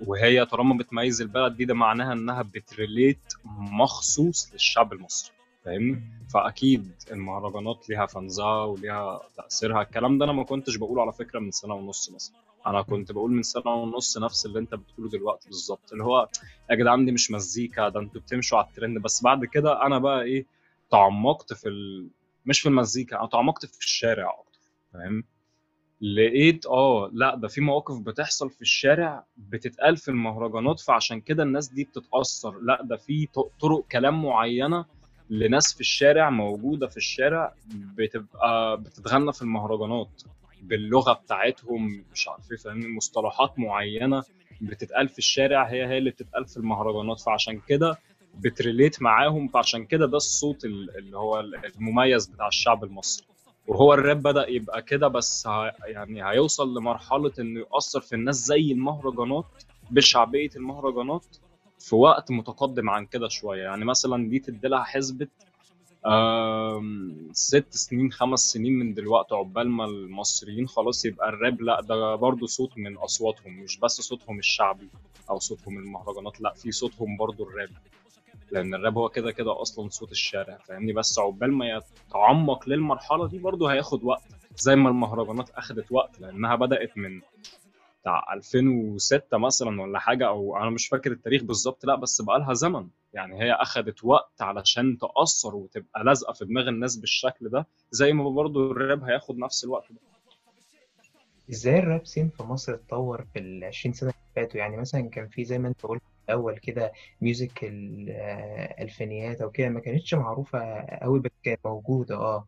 وهي 0.06 0.44
طالما 0.44 0.76
بتميز 0.76 1.20
البلد 1.22 1.56
دي 1.56 1.64
ده 1.64 1.74
معناها 1.74 2.12
إنها 2.12 2.42
بت 2.42 2.64
relate 2.64 3.32
مخصوص 3.72 4.52
للشعب 4.52 4.92
المصري 4.92 5.32
فاهمني؟ 5.64 6.02
فأكيد 6.34 6.92
المهرجانات 7.10 7.88
ليها 7.88 8.06
fans 8.06 8.52
ها 8.52 8.64
وليها 8.64 9.20
تأثيرها. 9.36 9.82
الكلام 9.82 10.18
ده 10.18 10.24
أنا 10.24 10.32
ما 10.32 10.44
كنتش 10.44 10.76
بقوله 10.76 11.02
على 11.02 11.12
فكرة 11.12 11.38
من 11.38 11.50
سنة 11.50 11.74
ونص 11.74 12.10
مثلا. 12.14 12.36
أنا 12.70 12.82
كنت 12.82 13.12
بقول 13.12 13.30
من 13.30 13.42
سنة 13.42 13.74
ونص 13.74 14.18
نفس 14.18 14.46
اللي 14.46 14.58
أنت 14.58 14.74
بتقوله 14.74 15.10
دلوقتي 15.10 15.48
بالظبط 15.48 15.92
اللي 15.92 16.04
هو 16.04 16.28
يا 16.70 16.74
جدعان 16.74 17.04
دي 17.04 17.12
مش 17.12 17.30
مزيكا 17.30 17.88
ده 17.88 18.00
أنتوا 18.00 18.20
بتمشوا 18.20 18.58
على 18.58 18.66
الترند. 18.66 18.98
بس 18.98 19.22
بعد 19.22 19.44
كده 19.44 19.86
أنا 19.86 19.98
بقى 19.98 20.22
إيه 20.22 20.46
تعمقت 20.90 21.52
في 21.52 21.68
ال... 21.68 22.08
مش 22.46 22.60
في 22.60 22.68
المزيكا 22.68 23.18
أنا 23.20 23.26
تعمقت 23.28 23.66
في 23.66 23.78
الشارع 23.78 24.30
أكتر 24.40 24.58
فاهم؟ 24.92 25.24
لقيت 26.00 26.66
آه 26.66 27.10
لا 27.12 27.34
ده 27.34 27.48
في 27.48 27.60
مواقف 27.60 27.98
بتحصل 28.00 28.50
في 28.50 28.62
الشارع 28.62 29.24
بتتقال 29.36 29.96
في 29.96 30.08
المهرجانات 30.08 30.80
فعشان 30.80 31.20
كده 31.20 31.42
الناس 31.42 31.68
دي 31.68 31.84
بتتأثر. 31.84 32.58
لا 32.60 32.82
ده 32.82 32.96
في 32.96 33.28
طرق 33.60 33.84
كلام 33.92 34.22
معينة 34.24 34.84
لناس 35.30 35.74
في 35.74 35.80
الشارع 35.80 36.30
موجودة 36.30 36.86
في 36.86 36.96
الشارع 36.96 37.54
بتبقى 37.74 38.76
بتتغنى 38.80 39.32
في 39.32 39.42
المهرجانات. 39.42 40.22
باللغة 40.62 41.12
بتاعتهم 41.12 42.04
مش 42.12 42.28
عارف 42.28 42.66
إيه 42.66 42.72
مصطلحات 42.96 43.58
معينة 43.58 44.22
بتتقال 44.60 45.08
في 45.08 45.18
الشارع 45.18 45.64
هي 45.64 45.86
هي 45.86 45.98
اللي 45.98 46.10
بتتقال 46.10 46.46
في 46.46 46.56
المهرجانات. 46.56 47.20
فعشان 47.20 47.60
كده 47.68 47.98
بتريليت 48.34 49.02
معاهم 49.02 49.48
فعشان 49.48 49.84
كده 49.86 50.06
ده 50.06 50.16
الصوت 50.16 50.64
ال- 50.64 50.98
اللي 50.98 51.16
هو 51.18 51.40
المميز 51.40 52.26
بتاع 52.26 52.48
الشعب 52.48 52.84
المصري. 52.84 53.26
وهو 53.66 53.94
الراب 53.94 54.22
بدأ 54.22 54.48
يبقى 54.50 54.82
كده 54.82 55.08
بس 55.08 55.46
ه... 55.46 55.72
يعني 55.84 56.28
هيوصل 56.30 56.74
لمرحلة 56.78 57.32
إنه 57.38 57.60
يأثر 57.60 58.00
في 58.00 58.14
الناس 58.14 58.36
زي 58.36 58.72
المهرجانات 58.72 59.44
بشعبية 59.90 60.50
المهرجانات 60.56 61.36
في 61.78 61.94
وقت 61.96 62.30
متقدم 62.30 62.90
عن 62.90 63.06
كده 63.06 63.28
شوية. 63.28 63.62
يعني 63.62 63.84
مثلا 63.84 64.28
دي 64.28 64.38
تديلها 64.38 64.82
حسبة 64.84 65.24
آم، 65.24 65.47
ست 67.32 67.66
سنين 67.76 68.12
خمس 68.12 68.40
سنين 68.40 68.72
من 68.72 68.94
دلوقتي 68.94 69.34
عقبال 69.34 69.68
ما 69.70 69.84
المصريين 69.84 70.68
خلاص 70.68 71.04
يبقى 71.04 71.28
الراب 71.28 71.62
لا 71.62 71.80
ده 71.80 72.14
برضه 72.14 72.46
صوت 72.46 72.78
من 72.78 72.96
أصواتهم 72.96 73.52
مش 73.52 73.78
بس 73.78 74.00
صوتهم 74.00 74.38
الشعبي 74.38 74.88
أو 75.30 75.38
صوتهم 75.38 75.78
المهرجانات 75.78 76.40
لا 76.40 76.54
في 76.54 76.72
صوتهم 76.72 77.16
برضه 77.16 77.44
الراب. 77.48 77.70
لأن 78.52 78.74
الراب 78.74 78.98
هو 78.98 79.08
كده 79.08 79.30
كده 79.32 79.62
أصلا 79.62 79.88
صوت 79.88 80.12
الشارع 80.12 80.58
فاهمني؟ 80.58 80.92
بس 80.92 81.18
عقبال 81.18 81.52
ما 81.52 81.66
يتعمق 82.08 82.68
للمرحلة 82.68 83.28
دي 83.28 83.38
برضه 83.38 83.72
هياخد 83.72 84.04
وقت 84.04 84.22
زي 84.56 84.76
ما 84.76 84.88
المهرجانات 84.88 85.50
أخدت 85.50 85.92
وقت 85.92 86.20
لأنها 86.20 86.54
بدأت 86.56 86.98
من 86.98 87.20
بتاع 88.02 88.32
2006 88.34 89.38
مثلا 89.38 89.82
ولا 89.82 89.98
حاجة 89.98 90.28
أو 90.28 90.56
أنا 90.56 90.70
مش 90.70 90.88
فاكر 90.88 91.12
التاريخ 91.12 91.42
بالظبط 91.42 91.84
لأ 91.84 91.94
بس 91.94 92.22
بقى 92.22 92.38
لها 92.38 92.54
زمن. 92.54 92.88
يعني 93.12 93.42
هي 93.42 93.52
أخدت 93.52 94.04
وقت 94.04 94.42
علشان 94.42 94.98
تأثر 94.98 95.56
وتبقى 95.56 96.04
لازقة 96.04 96.32
في 96.32 96.44
دماغ 96.44 96.68
الناس 96.68 96.96
بالشكل 96.96 97.48
ده 97.48 97.66
زي 97.90 98.12
ما 98.12 98.30
برضه 98.30 98.70
الراب 98.70 99.04
هياخد 99.04 99.38
نفس 99.38 99.64
الوقت 99.64 99.92
ده. 99.92 99.98
إزاي 101.50 101.78
ال 101.78 101.85
rap 101.85 102.06
scene 102.06 102.28
في 102.28 102.42
مصر 102.42 102.74
اتطور 102.74 103.24
في 103.32 103.38
ال 103.38 103.64
20 103.64 103.92
سنة 103.92 104.10
اللي 104.10 104.22
فاتوا؟ 104.46 104.60
يعني 104.60 104.76
مثلا 104.76 105.08
كان 105.10 105.28
في 105.28 105.44
زي 105.44 105.58
ما 105.58 105.68
أنت 105.68 105.82
قلت 105.82 106.02
في 106.28 106.34
الأول 106.34 106.58
كده 106.58 106.92
music 107.20 107.64
الألفينيات 107.64 109.40
أو 109.40 109.50
كده 109.50 109.68
ما 109.68 109.80
كانتش 109.80 110.14
معروفة 110.14 110.58
أوي 110.80 111.20
بس 111.20 111.30
كانت 111.42 111.60
موجودة 111.64 112.16
آه 112.16 112.46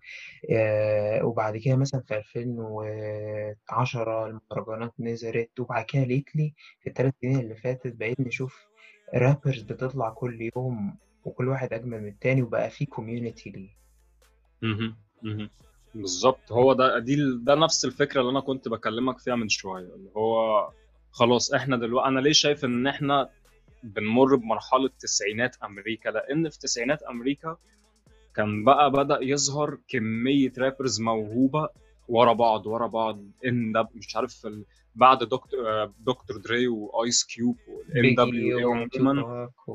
آه، 0.53 1.25
وبعد 1.25 1.57
كده 1.57 1.77
مثلا 1.77 2.01
في 2.01 2.17
2010 2.17 4.27
المهرجانات 4.27 4.93
نزلت 4.99 5.61
وبعد 5.61 5.85
كده 5.85 6.05
lately 6.05 6.55
في 6.81 6.87
الثلاث 6.91 7.15
سنين 7.23 7.41
اللي 7.41 7.55
فاتت 7.55 7.97
بقيت 7.97 8.21
نشوف 8.21 8.67
rappers 9.15 9.63
بتطلع 9.63 10.11
كل 10.11 10.51
يوم 10.57 10.97
وكل 11.25 11.49
واحد 11.49 11.73
أجمل 11.73 12.01
من 12.03 12.09
التاني 12.09 12.43
وبقى 12.43 12.71
في 12.71 12.87
community 12.87 13.51
ليه. 13.51 13.71
بالظبط 15.95 16.53
هو 16.53 16.73
ده 16.73 16.99
دي 16.99 17.17
ده 17.43 17.55
نفس 17.55 17.85
الفكرة 17.85 18.21
اللي 18.21 18.31
أنا 18.31 18.41
كنت 18.41 18.69
بكلمك 18.69 19.19
فيها 19.19 19.35
من 19.37 19.49
شوية 19.49 19.95
اللي 19.95 20.11
هو 20.17 20.69
خلاص 21.13 21.53
إحنا 21.55 21.77
دلوقتي 21.77 22.09
أنا 22.09 22.21
ليه 22.21 22.33
شايف 22.33 22.65
إن 22.65 22.87
إحنا 22.87 23.31
بنمر 23.83 24.37
بمرحلة 24.37 24.91
تسعينات 25.01 25.57
أمريكا 25.65 26.09
لأن 26.09 26.49
في 26.49 26.59
تسعينات 26.59 27.03
أمريكا 27.03 27.57
كان 28.35 28.65
بقى 28.65 28.91
بدأ 28.91 29.19
يظهر 29.23 29.79
كمية 29.89 30.53
rappers 30.59 31.01
موهوبة 31.01 31.69
ورا 32.09 32.33
بعض 32.33 32.67
ورا 32.67 32.87
بعض 32.87 33.21
إن 33.47 33.73
ده 33.73 33.89
مش 33.95 34.17
عارف 34.17 34.47
ال- 34.47 34.65
بعد 34.95 35.19
دكتور 35.19 35.85
دكتور 36.01 36.37
دري 36.37 36.69
وآيس 36.69 37.25
كيوب 37.25 37.57
وال 37.69 38.05
N.W.A 38.15 38.75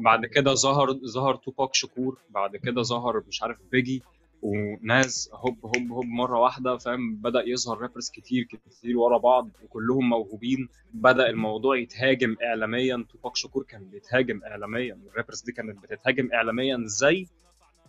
بعد 0.04 0.26
كده 0.26 0.54
ظهر 0.54 0.94
ظهر 0.94 1.36
توباك 1.36 1.74
شكور 1.76 2.18
بعد 2.30 2.56
كده 2.56 2.82
ظهر 2.82 3.24
مش 3.28 3.44
عارف 3.44 3.58
بيجي 3.72 4.04
وناس 4.46 5.30
هوب 5.34 5.66
هوب 5.66 5.92
هوب 5.92 6.06
مرة 6.06 6.40
واحدة 6.40 6.78
فاهم؟ 6.78 7.16
بدأ 7.16 7.44
يظهر 7.48 7.78
rappers 7.82 8.10
كتير 8.10 8.44
كتير 8.44 8.98
ورا 8.98 9.18
بعض 9.18 9.50
وكلهم 9.64 10.10
موهوبين. 10.10 10.70
بدأ 10.94 11.30
الموضوع 11.30 11.78
يتهاجم 11.78 12.36
اعلاميا. 12.44 13.06
توباك 13.10 13.36
شكور 13.36 13.64
كان 13.64 13.86
بيتهاجم 13.90 14.42
اعلاميا. 14.44 15.00
ال 15.12 15.15
rappers 15.16 15.42
دي 15.42 15.52
كانت 15.52 15.84
بتتهاجم 15.84 16.30
اعلاميا. 16.34 16.84
زي 16.86 17.28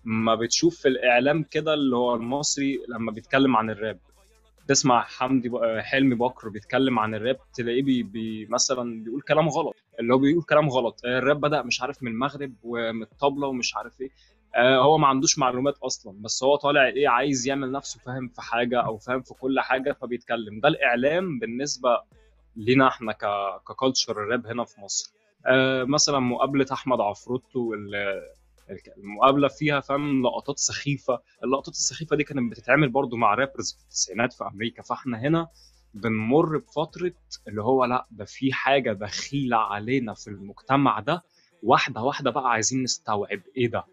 ما 0.04 0.34
بتشوف 0.34 0.76
في 0.76 0.88
الإعلام 0.88 1.42
كده 1.42 1.74
اللي 1.74 1.96
هو 1.96 2.14
المصري 2.14 2.80
لما 2.88 3.12
بيتكلم 3.12 3.56
عن 3.56 3.70
الراب. 3.70 3.98
تسمع 4.68 5.02
حمدي 5.02 5.50
حلمي 5.78 6.14
بكر 6.14 6.48
بيتكلم 6.48 6.98
عن 6.98 7.14
الراب 7.14 7.36
تلاقيه 7.54 7.82
بي 7.82 8.02
بي 8.02 8.46
مثلا 8.46 9.04
بيقول 9.04 9.20
كلام 9.20 9.48
غلط. 9.48 9.74
اللي 10.00 10.14
هو 10.14 10.18
بيقول 10.18 10.42
كلام 10.42 10.68
غلط. 10.68 11.00
الراب 11.04 11.40
بدأ 11.40 11.62
مش 11.62 11.82
عارف 11.82 12.02
من 12.02 12.10
المغرب 12.10 12.52
ومن 12.62 13.02
الطبلة 13.02 13.46
ومش 13.46 13.76
عارف 13.76 14.00
إيه. 14.00 14.10
هو 14.58 14.98
ما 14.98 15.06
عندوش 15.06 15.38
معلومات 15.38 15.78
أصلا 15.78 16.22
بس 16.22 16.44
هو 16.44 16.56
طالع 16.56 16.86
إيه 16.86 17.08
عايز 17.08 17.48
يعمل 17.48 17.72
نفسه 17.72 18.00
فاهم 18.00 18.28
في 18.28 18.42
حاجة 18.42 18.80
أو 18.80 18.98
فاهم 18.98 19.22
في 19.22 19.34
كل 19.34 19.60
حاجة 19.60 19.92
فبيتكلم. 19.92 20.60
ده 20.60 20.68
الإعلام 20.68 21.38
بالنسبة 21.38 22.02
لينا 22.56 22.88
إحنا 22.88 23.12
ككالتشر 23.68 24.12
الراب 24.12 24.46
هنا 24.46 24.64
في 24.64 24.80
مصر. 24.80 25.12
آه، 25.46 25.84
مثلا 25.84 26.18
مقابلة 26.18 26.66
أحمد 26.72 27.00
عفروتو 27.00 27.74
ال- 27.74 28.22
المقابلة 28.98 29.48
فيها 29.48 29.80
فاهم 29.80 30.22
لقطات 30.22 30.58
سخيفة. 30.58 31.20
اللقطات 31.44 31.74
السخيفة 31.74 32.16
دي 32.16 32.24
كانت 32.24 32.50
بتتعمل 32.52 32.88
برضو 32.88 33.16
مع 33.16 33.34
رابرز 33.34 33.72
في 33.72 33.82
التسعينات 33.84 34.32
في 34.32 34.44
أمريكا 34.44 34.82
فإحنا 34.82 35.18
هنا 35.20 35.48
بنمر 35.94 36.58
بفترة 36.58 37.12
اللي 37.48 37.62
هو 37.62 37.84
لأ 37.84 38.06
ده 38.10 38.24
في 38.24 38.52
حاجة 38.52 38.92
دخيلة 38.92 39.56
علينا 39.56 40.14
في 40.14 40.26
المجتمع 40.30 41.00
ده. 41.00 41.22
واحدة 41.62 42.02
واحدة 42.02 42.30
بقى 42.30 42.50
عايزين 42.50 42.82
نستوعب 42.82 43.40
إيه 43.56 43.68
ده؟ 43.70 43.84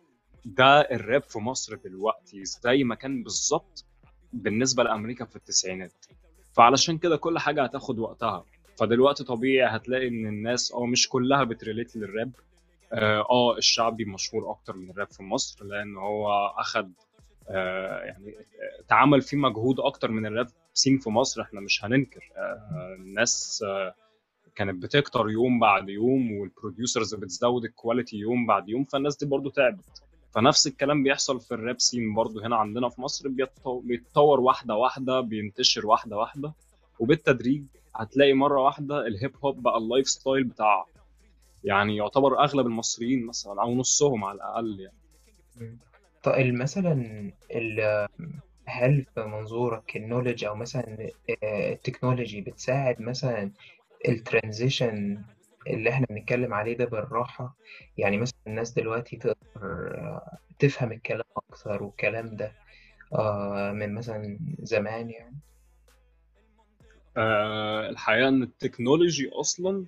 ده 0.45 0.81
الراب 0.81 1.23
في 1.23 1.39
مصر 1.39 1.75
دلوقتي 1.75 2.45
زي 2.45 2.83
ما 2.83 2.95
كان 2.95 3.23
بالظبط 3.23 3.85
بالنسبة 4.33 4.83
لأمريكا 4.83 5.25
في 5.25 5.35
التسعينات. 5.35 6.05
فعلشان 6.53 6.97
كده 6.97 7.17
كل 7.17 7.39
حاجة 7.39 7.63
هتاخد 7.63 7.99
وقتها. 7.99 8.45
فدلوقتي 8.79 9.23
طبيعي 9.23 9.75
هتلاقي 9.75 10.07
إن 10.07 10.25
الناس 10.27 10.71
آه 10.73 10.85
مش 10.85 11.09
كلها 11.09 11.43
بتريليت 11.43 11.95
للراب. 11.95 12.31
آه 12.93 13.25
آه، 13.29 13.57
الشعبي 13.57 14.05
مشهور 14.05 14.51
أكتر 14.51 14.75
من 14.75 14.89
الراب 14.89 15.11
في 15.11 15.23
مصر 15.23 15.65
لأن 15.65 15.97
هو 15.97 16.47
أخد 16.57 16.93
آه، 17.49 17.99
يعني 17.99 18.29
آه، 18.37 18.81
اتعمل 18.85 19.21
فيه 19.21 19.37
مجهود 19.37 19.79
أكتر 19.79 20.11
من 20.11 20.25
الراب 20.25 20.47
سين 20.73 20.97
في 20.97 21.09
مصر. 21.09 21.41
إحنا 21.41 21.61
مش 21.61 21.85
هننكر 21.85 22.31
آه، 22.37 22.95
الناس 22.99 23.63
آه، 23.67 23.95
كانت 24.55 24.83
بتكتر 24.83 25.29
يوم 25.29 25.59
بعد 25.59 25.89
يوم 25.89 26.31
وال 26.31 26.47
producers 26.47 27.15
بتزود 27.15 27.65
ال 27.65 27.72
quality 27.72 28.17
يوم 28.17 28.45
بعد 28.45 28.69
يوم. 28.69 28.83
فالناس 28.83 29.17
دي 29.17 29.25
برضو 29.25 29.49
تعبت. 29.49 30.03
فنفس 30.33 30.67
الكلام 30.67 31.03
بيحصل 31.03 31.39
في 31.41 31.53
ال 31.53 31.60
rap 31.60 31.79
scene 31.81 32.13
برضو 32.13 32.39
هنا 32.41 32.55
عندنا 32.55 32.89
في 32.89 33.01
مصر 33.01 33.29
بيتطو- 33.29 33.81
بيتطور 33.87 34.39
واحدة 34.39 34.75
واحدة 34.75 35.21
بينتشر 35.21 35.87
واحدة 35.87 36.17
واحدة 36.17 36.53
وبالتدريج 36.99 37.63
هتلاقي 37.95 38.33
مرة 38.33 38.61
واحدة 38.61 39.07
ال 39.07 39.14
hip 39.14 39.35
hop 39.45 39.61
بقى 39.63 39.77
ال 39.77 40.07
lifestyle 40.09 40.43
بتاع 40.43 40.85
يعني 41.63 41.95
يعتبر 41.95 42.39
أغلب 42.43 42.65
المصريين 42.65 43.25
مثلا 43.25 43.61
أو 43.61 43.75
نصهم 43.75 44.23
على 44.25 44.35
الأقل 44.35 44.79
يعني. 44.79 44.97
طيب 46.23 46.53
مثلا 46.53 47.31
هل 48.65 49.05
في 49.15 49.23
منظورك 49.23 49.95
ال 49.97 50.02
knowledge 50.02 50.45
أو 50.45 50.55
مثلا 50.55 51.09
آه، 51.43 51.73
التكنولوجي 51.73 52.41
بتساعد 52.41 53.01
مثلا 53.01 53.51
ال 54.07 54.18
transition 54.18 55.21
اللي 55.67 55.89
إحنا 55.89 56.05
بنتكلم 56.09 56.53
عليه 56.53 56.77
ده 56.77 56.85
بالراحة 56.85 57.55
يعني 57.97 58.17
مثلا 58.17 58.35
الناس 58.47 58.71
دلوقتي 58.71 59.15
تقدر 59.17 59.33
آه، 59.33 59.42
تفهم 60.59 60.91
الكلام 60.91 61.23
أكتر 61.37 61.83
والكلام 61.83 62.35
ده 62.35 62.51
آه، 63.13 63.71
من 63.71 63.93
مثلا 63.95 64.39
زمان 64.59 65.09
يعني. 65.09 65.35
أه 67.17 67.89
الحقيقة 67.89 68.27
إن 68.27 68.43
التكنولوجي 68.43 69.29
أصلا 69.29 69.85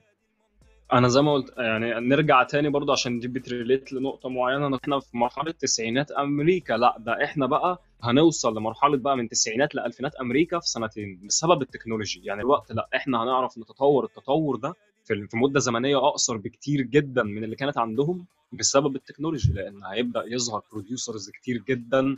أنا 0.94 1.08
زي 1.08 1.22
ما 1.22 1.34
قلت 1.34 1.58
يعني 1.58 1.94
نرجع 1.94 2.44
تاني 2.44 2.70
برضه 2.70 2.94
عشان 2.94 3.20
دي 3.20 3.28
بت 3.28 3.44
relate 3.44 3.94
لنقطة 3.94 4.30
معينة 4.30 4.68
إن 4.68 4.74
إحنا 4.74 5.00
في 5.00 5.18
مرحلة 5.18 5.52
تسعينات 5.52 6.12
أمريكا. 6.12 6.74
لا 6.74 6.96
ده 7.00 7.24
إحنا 7.24 7.46
بقى 7.46 7.82
هنوصل 8.04 8.58
لمرحلة 8.58 8.98
بقى 8.98 9.18
من 9.18 9.30
تسعينات 9.30 9.76
لألفينات 9.76 10.16
أمريكا 10.16 10.60
في 10.60 10.70
سنتين 10.70 11.20
بسبب 11.28 11.62
التكنولوجي. 11.62 12.22
يعني 12.26 12.42
الوقت 12.42 12.72
لا 12.72 12.90
إحنا 12.96 13.24
هنعرف 13.24 13.58
نتطور 13.58 14.06
التطور 14.06 14.56
ده 14.56 14.74
في 15.06 15.28
في 15.28 15.38
مدة 15.38 15.60
زمنية 15.60 15.98
أقصر 16.08 16.38
بكتير 16.38 16.82
جدا 16.82 17.24
من 17.24 17.44
اللي 17.44 17.56
كانت 17.56 17.78
عندهم 17.78 18.26
بسبب 18.54 18.96
التكنولوجي 18.96 19.54
لأن 19.54 19.84
هيبدأ 19.84 20.24
يظهر 20.28 20.62
producers 20.72 21.30
كتير 21.30 21.58
جدا 21.68 22.18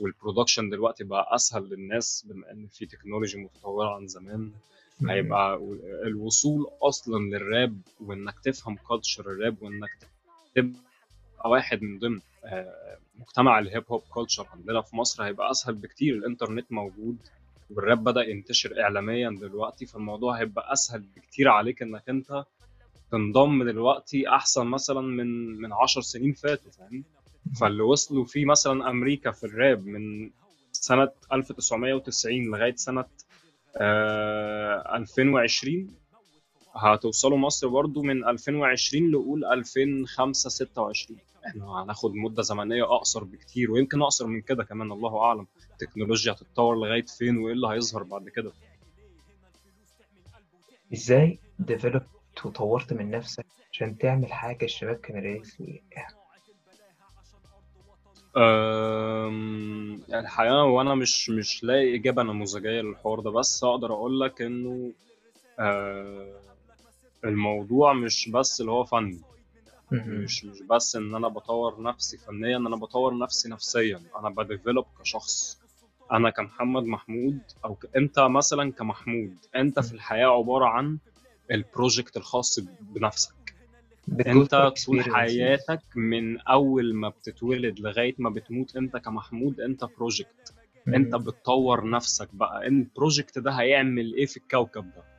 وال 0.00 0.12
production 0.12 0.70
دلوقتي 0.70 1.04
بقى 1.04 1.34
أسهل 1.34 1.62
للناس 1.68 2.26
بما 2.28 2.50
إن 2.52 2.66
في 2.66 2.86
تكنولوجي 2.86 3.38
متطورة 3.38 3.94
عن 3.94 4.06
زمان. 4.06 4.50
هيبقى 5.10 5.56
الوصول 6.04 6.66
أصلا 6.82 7.18
للراب 7.18 7.80
وإنك 8.00 8.34
تفهم 8.44 8.76
culture 8.76 9.30
ال 9.30 9.38
rap 9.38 9.62
وإنك 9.62 9.90
تبقى 10.54 11.50
واحد 11.50 11.82
من 11.82 11.98
ضمن 11.98 12.20
آه، 12.44 12.98
مجتمع 13.18 13.58
ال 13.58 13.64
hip 13.64 13.84
hop 13.88 14.02
culture 14.10 14.46
عندنا 14.52 14.80
في 14.82 14.96
مصر 14.96 15.24
هيبقى 15.24 15.50
أسهل 15.50 15.74
بكتير. 15.74 16.14
الإنترنت 16.14 16.72
موجود. 16.72 17.16
والراب 17.70 18.04
بدأ 18.04 18.22
ينتشر 18.28 18.80
اعلاميا 18.82 19.30
دلوقتي 19.40 19.86
فالموضوع 19.86 20.38
هيبقى 20.40 20.72
أسهل 20.72 21.00
بكتير 21.16 21.48
عليك 21.48 21.82
إنك 21.82 22.08
أنت 22.08 22.44
تنضم 23.10 23.62
دلوقتي 23.64 24.28
أحسن 24.28 24.66
مثلا 24.66 25.00
من 25.00 25.56
من 25.60 25.72
10 25.72 26.00
سنين 26.02 26.32
فاتوا 26.32 26.70
فاهم؟ 26.70 27.04
فاللي 27.60 27.82
وصلوا 27.82 28.24
فيه 28.24 28.44
مثلا 28.44 28.90
أمريكا 28.90 29.30
في 29.30 29.44
الراب 29.44 29.86
من 29.86 30.30
سنة 30.72 31.08
1990 31.32 32.44
لغاية 32.44 32.74
سنة 32.76 33.04
آه 33.76 34.96
2020 34.96 35.88
هتوصلوا 36.76 37.38
مصر 37.38 37.68
برضو 37.68 38.02
من 38.02 38.24
2020 38.28 39.10
لقول 39.10 39.44
2005 39.44 40.50
26 40.50 41.20
إحنا 41.46 41.82
هناخد 41.82 42.14
مدة 42.14 42.42
زمنية 42.42 42.84
أقصر 42.84 43.24
بكتير 43.24 43.70
ويمكن 43.70 44.02
أقصر 44.02 44.26
من 44.26 44.40
كده 44.40 44.64
كمان 44.64 44.92
الله 44.92 45.22
أعلم. 45.22 45.46
التكنولوجيا 45.72 46.32
هتتطور 46.32 46.76
لغاية 46.76 47.04
فين 47.18 47.36
وإيه 47.38 47.52
اللي 47.54 47.68
هيظهر 47.68 48.02
بعد 48.02 48.28
كده؟ 48.28 48.52
إزاي 50.92 51.38
developed 51.58 52.06
وطورت 52.44 52.92
من 52.92 53.10
نفسك 53.10 53.46
عشان 53.72 53.98
تعمل 53.98 54.32
حاجة 54.32 54.64
الشباب 54.64 54.96
كانوا 54.96 55.20
relate 55.20 55.60
ليها 55.60 56.08
أم، 58.36 60.02
يعني 60.08 60.22
الحقيقة 60.26 60.64
وأنا 60.64 60.94
مش 60.94 61.30
مش 61.30 61.64
لاقي 61.64 61.94
إجابة 61.94 62.22
نموذجية 62.22 62.80
للحوار 62.80 63.20
ده 63.20 63.30
بس 63.30 63.64
أقدر 63.64 63.92
أقول 63.92 64.20
لك 64.20 64.42
إنه 64.42 64.92
آه، 65.58 66.40
الموضوع 67.24 67.92
مش 67.92 68.28
بس 68.28 68.60
اللي 68.60 68.72
هو 68.72 68.84
فن. 68.84 68.96
مهم. 69.04 69.20
مش 69.92 70.44
مش 70.44 70.62
بس 70.62 70.96
إن 70.96 71.14
أنا 71.14 71.28
بطور 71.28 71.82
نفسي 71.82 72.18
فنيا 72.18 72.56
أنا 72.56 72.76
بطور 72.76 73.18
نفسي 73.18 73.48
نفسيا. 73.48 74.00
أنا 74.20 74.30
ب 74.30 74.37
develop 74.37 74.84
كشخص. 75.00 75.58
أنا 76.12 76.30
كمحمد 76.30 76.84
محمود 76.84 77.38
أو 77.64 77.74
ك... 77.74 77.96
أنت 77.96 78.18
مثلا 78.18 78.72
كمحمود 78.72 79.36
أنت 79.56 79.80
في 79.80 79.92
الحياة 79.92 80.26
عبارة 80.26 80.64
عن 80.66 80.98
ال 81.50 81.58
project 81.58 82.16
الخاص 82.16 82.60
بنفسك. 82.80 83.34
أنت 84.26 84.54
طول. 84.86 85.02
حياتك 85.02 85.82
من 85.96 86.40
أول 86.40 86.94
ما 86.94 87.08
بتتولد 87.08 87.80
لغاية 87.80 88.14
ما 88.18 88.30
بتموت 88.30 88.76
أنت 88.76 88.96
كمحمود 88.96 89.60
أنت 89.60 89.84
project 89.84 90.54
أنت. 90.88 91.14
بتطور 91.14 91.90
نفسك 91.90 92.28
بقى. 92.32 92.66
إن 92.68 92.80
ال 92.80 92.87
project 92.87 93.38
ده 93.38 93.50
هيعمل 93.50 94.14
إيه 94.14 94.26
في 94.26 94.36
الكوكب 94.36 94.90
ده؟ 94.96 95.15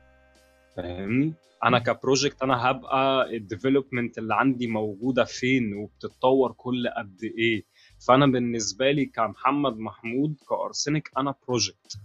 فاهمني؟ 0.82 1.34
أنا. 1.64 1.78
ك 1.78 1.86
project 1.86 2.42
أنا 2.42 2.70
هبقى 2.70 3.36
ال 3.36 3.43
development 3.43 4.18
اللي 4.18 4.34
عندي 4.34 4.66
موجودة 4.66 5.24
فين 5.24 5.74
وبتتطور 5.74 6.52
كل 6.52 6.88
قد 6.96 7.24
إيه. 7.38 7.64
فأنا 8.06 8.26
بالنسبة 8.26 8.90
لي 8.90 9.06
كمحمد 9.06 9.78
محمود 9.78 10.36
كأرسنك 10.48 11.10
أنا 11.16 11.34
project. 11.48 11.98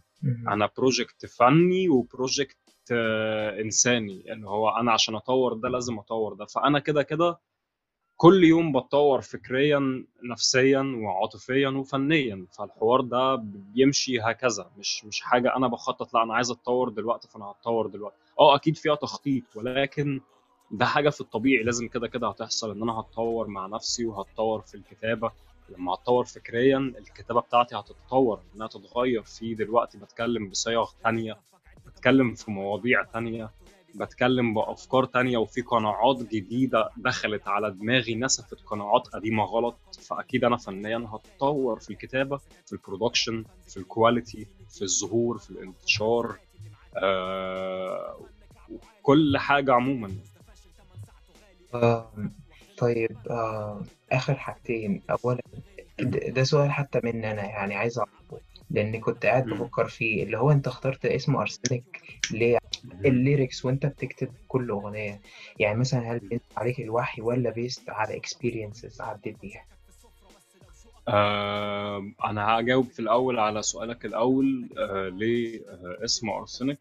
أنا 0.48 0.70
project 0.78 1.26
فني 1.26 1.90
و 1.90 1.98
project 1.98 2.58
آه، 2.92 3.62
إنساني. 3.62 4.34
اللي 4.34 4.48
هو 4.50 4.70
أنا 4.70 4.92
عشان 4.92 5.16
أطور 5.16 5.54
ده 5.54 5.70
لازم 5.70 6.00
أطور 6.00 6.34
ده. 6.34 6.46
فأنا 6.46 6.80
كده 6.80 7.04
كده 7.04 7.40
كل 8.16 8.44
يوم 8.44 8.72
بتطور 8.80 9.22
فكريا 9.22 10.06
نفسيا 10.24 10.82
وعاطفيا 10.98 11.70
وفنيا. 11.70 12.46
فالحوار 12.58 13.02
ده 13.02 13.36
بيمشي 13.36 14.20
هكذا. 14.20 14.72
مش 14.78 15.06
مش 15.06 15.22
حاجة 15.22 15.56
أنا 15.56 15.68
بخطط 15.68 16.14
لا 16.14 16.24
أنا 16.24 16.34
عايز 16.34 16.52
أتطور 16.52 16.90
دلوقتي 16.90 17.28
فأنا 17.28 17.46
هتطور 17.46 17.88
دلوقتي. 17.88 18.18
آه 18.40 18.56
أكيد 18.56 18.78
فيها 18.78 18.96
تخطيط 18.96 19.44
ولكن 19.56 20.22
ده 20.72 20.86
حاجة 20.86 21.10
في 21.10 21.22
الطبيعي 21.22 21.64
لازم 21.64 21.88
كده 21.88 22.08
كده 22.08 22.28
هتحصل 22.30 22.72
إن 22.72 22.82
أنا 22.82 22.94
هتطور 23.00 23.48
مع 23.48 23.68
نفسي 23.68 24.06
وهتطور 24.06 24.62
في 24.62 24.76
الكتابة. 24.76 25.32
لما 25.70 25.94
هتطور 25.94 26.26
فكريا 26.26 26.78
الكتابة 26.78 27.42
بتاعتي 27.42 27.76
هتتطور 27.76 28.42
إنها 28.56 28.68
تتغير. 28.68 29.24
في 29.24 29.54
دلوقتي 29.56 29.98
بتكلم 29.98 30.50
بصيغ 30.50 30.92
تانية 31.04 31.38
بتكلم 31.86 32.34
في 32.34 32.52
مواضيع 32.52 33.04
تانية 33.04 33.50
بتكلم 33.96 34.54
بأفكار 34.54 35.06
تانية 35.06 35.38
وفي 35.38 35.62
قناعات 35.62 36.18
جديدة 36.24 36.90
دخلت 36.98 37.48
على 37.48 37.72
دماغي 37.72 38.16
نسفت 38.16 38.62
قناعات 38.66 39.08
قديمة 39.08 39.44
غلط. 39.44 39.76
فأكيد 40.10 40.44
أنا 40.44 40.58
فنيا 40.58 41.10
هتطور 41.14 41.80
في 41.80 41.90
الكتابة 41.90 42.38
في 42.38 42.74
ال 42.74 42.80
production 42.80 43.46
في 43.68 43.78
ال 43.78 43.86
quality 43.87 44.48
في 44.70 44.82
الظهور 44.82 45.38
في 45.38 45.50
الانتشار. 45.52 46.40
آه 46.98 48.30
كل 49.02 49.38
حاجة 49.38 49.74
عموما. 49.74 50.18
آم، 51.74 52.36
طيب 52.78 53.28
آه، 53.30 53.88
آخر 54.12 54.36
حاجتين. 54.36 55.04
أولا 55.10 55.42
د- 56.02 56.34
ده 56.34 56.44
سؤال 56.44 56.72
حتى 56.72 57.00
مني 57.04 57.32
أنا 57.32 57.44
يعني 57.46 57.76
عايز 57.76 58.00
أعرفه 58.00 58.42
لأني 58.70 59.00
كنت 59.00 59.26
قاعد. 59.26 59.46
بفكر 59.46 59.88
فيه 59.90 60.24
اللي 60.24 60.38
هو 60.38 60.52
أنت 60.52 60.68
اخترت 60.68 61.06
اسم 61.06 61.36
أرسنك 61.36 62.02
ليه؟ 62.32 62.58
ال 63.06 63.14
lyrics 63.14 63.66
وأنت 63.66 63.86
بتكتب 63.86 64.36
كل 64.48 64.70
أغنية. 64.70 65.22
يعني 65.60 65.80
مثلا 65.80 66.12
هل 66.14 66.20
based 66.20 66.44
عليك 66.58 66.80
الوحي 66.80 67.22
ولا 67.22 67.50
based 67.52 67.90
على 67.90 68.22
experiences 68.22 69.02
عديت 69.02 69.40
بيها؟ 69.42 69.66
آه 71.08 72.12
أنا 72.26 72.60
هجاوب 72.60 72.86
في 72.86 73.00
الأول 73.00 73.40
على 73.40 73.62
سؤالك 73.62 74.06
الأول 74.06 74.70
آه 74.78 75.10
ليه 75.10 75.62
آه 75.70 75.98
اسم 76.06 76.30
ارسنك 76.30 76.80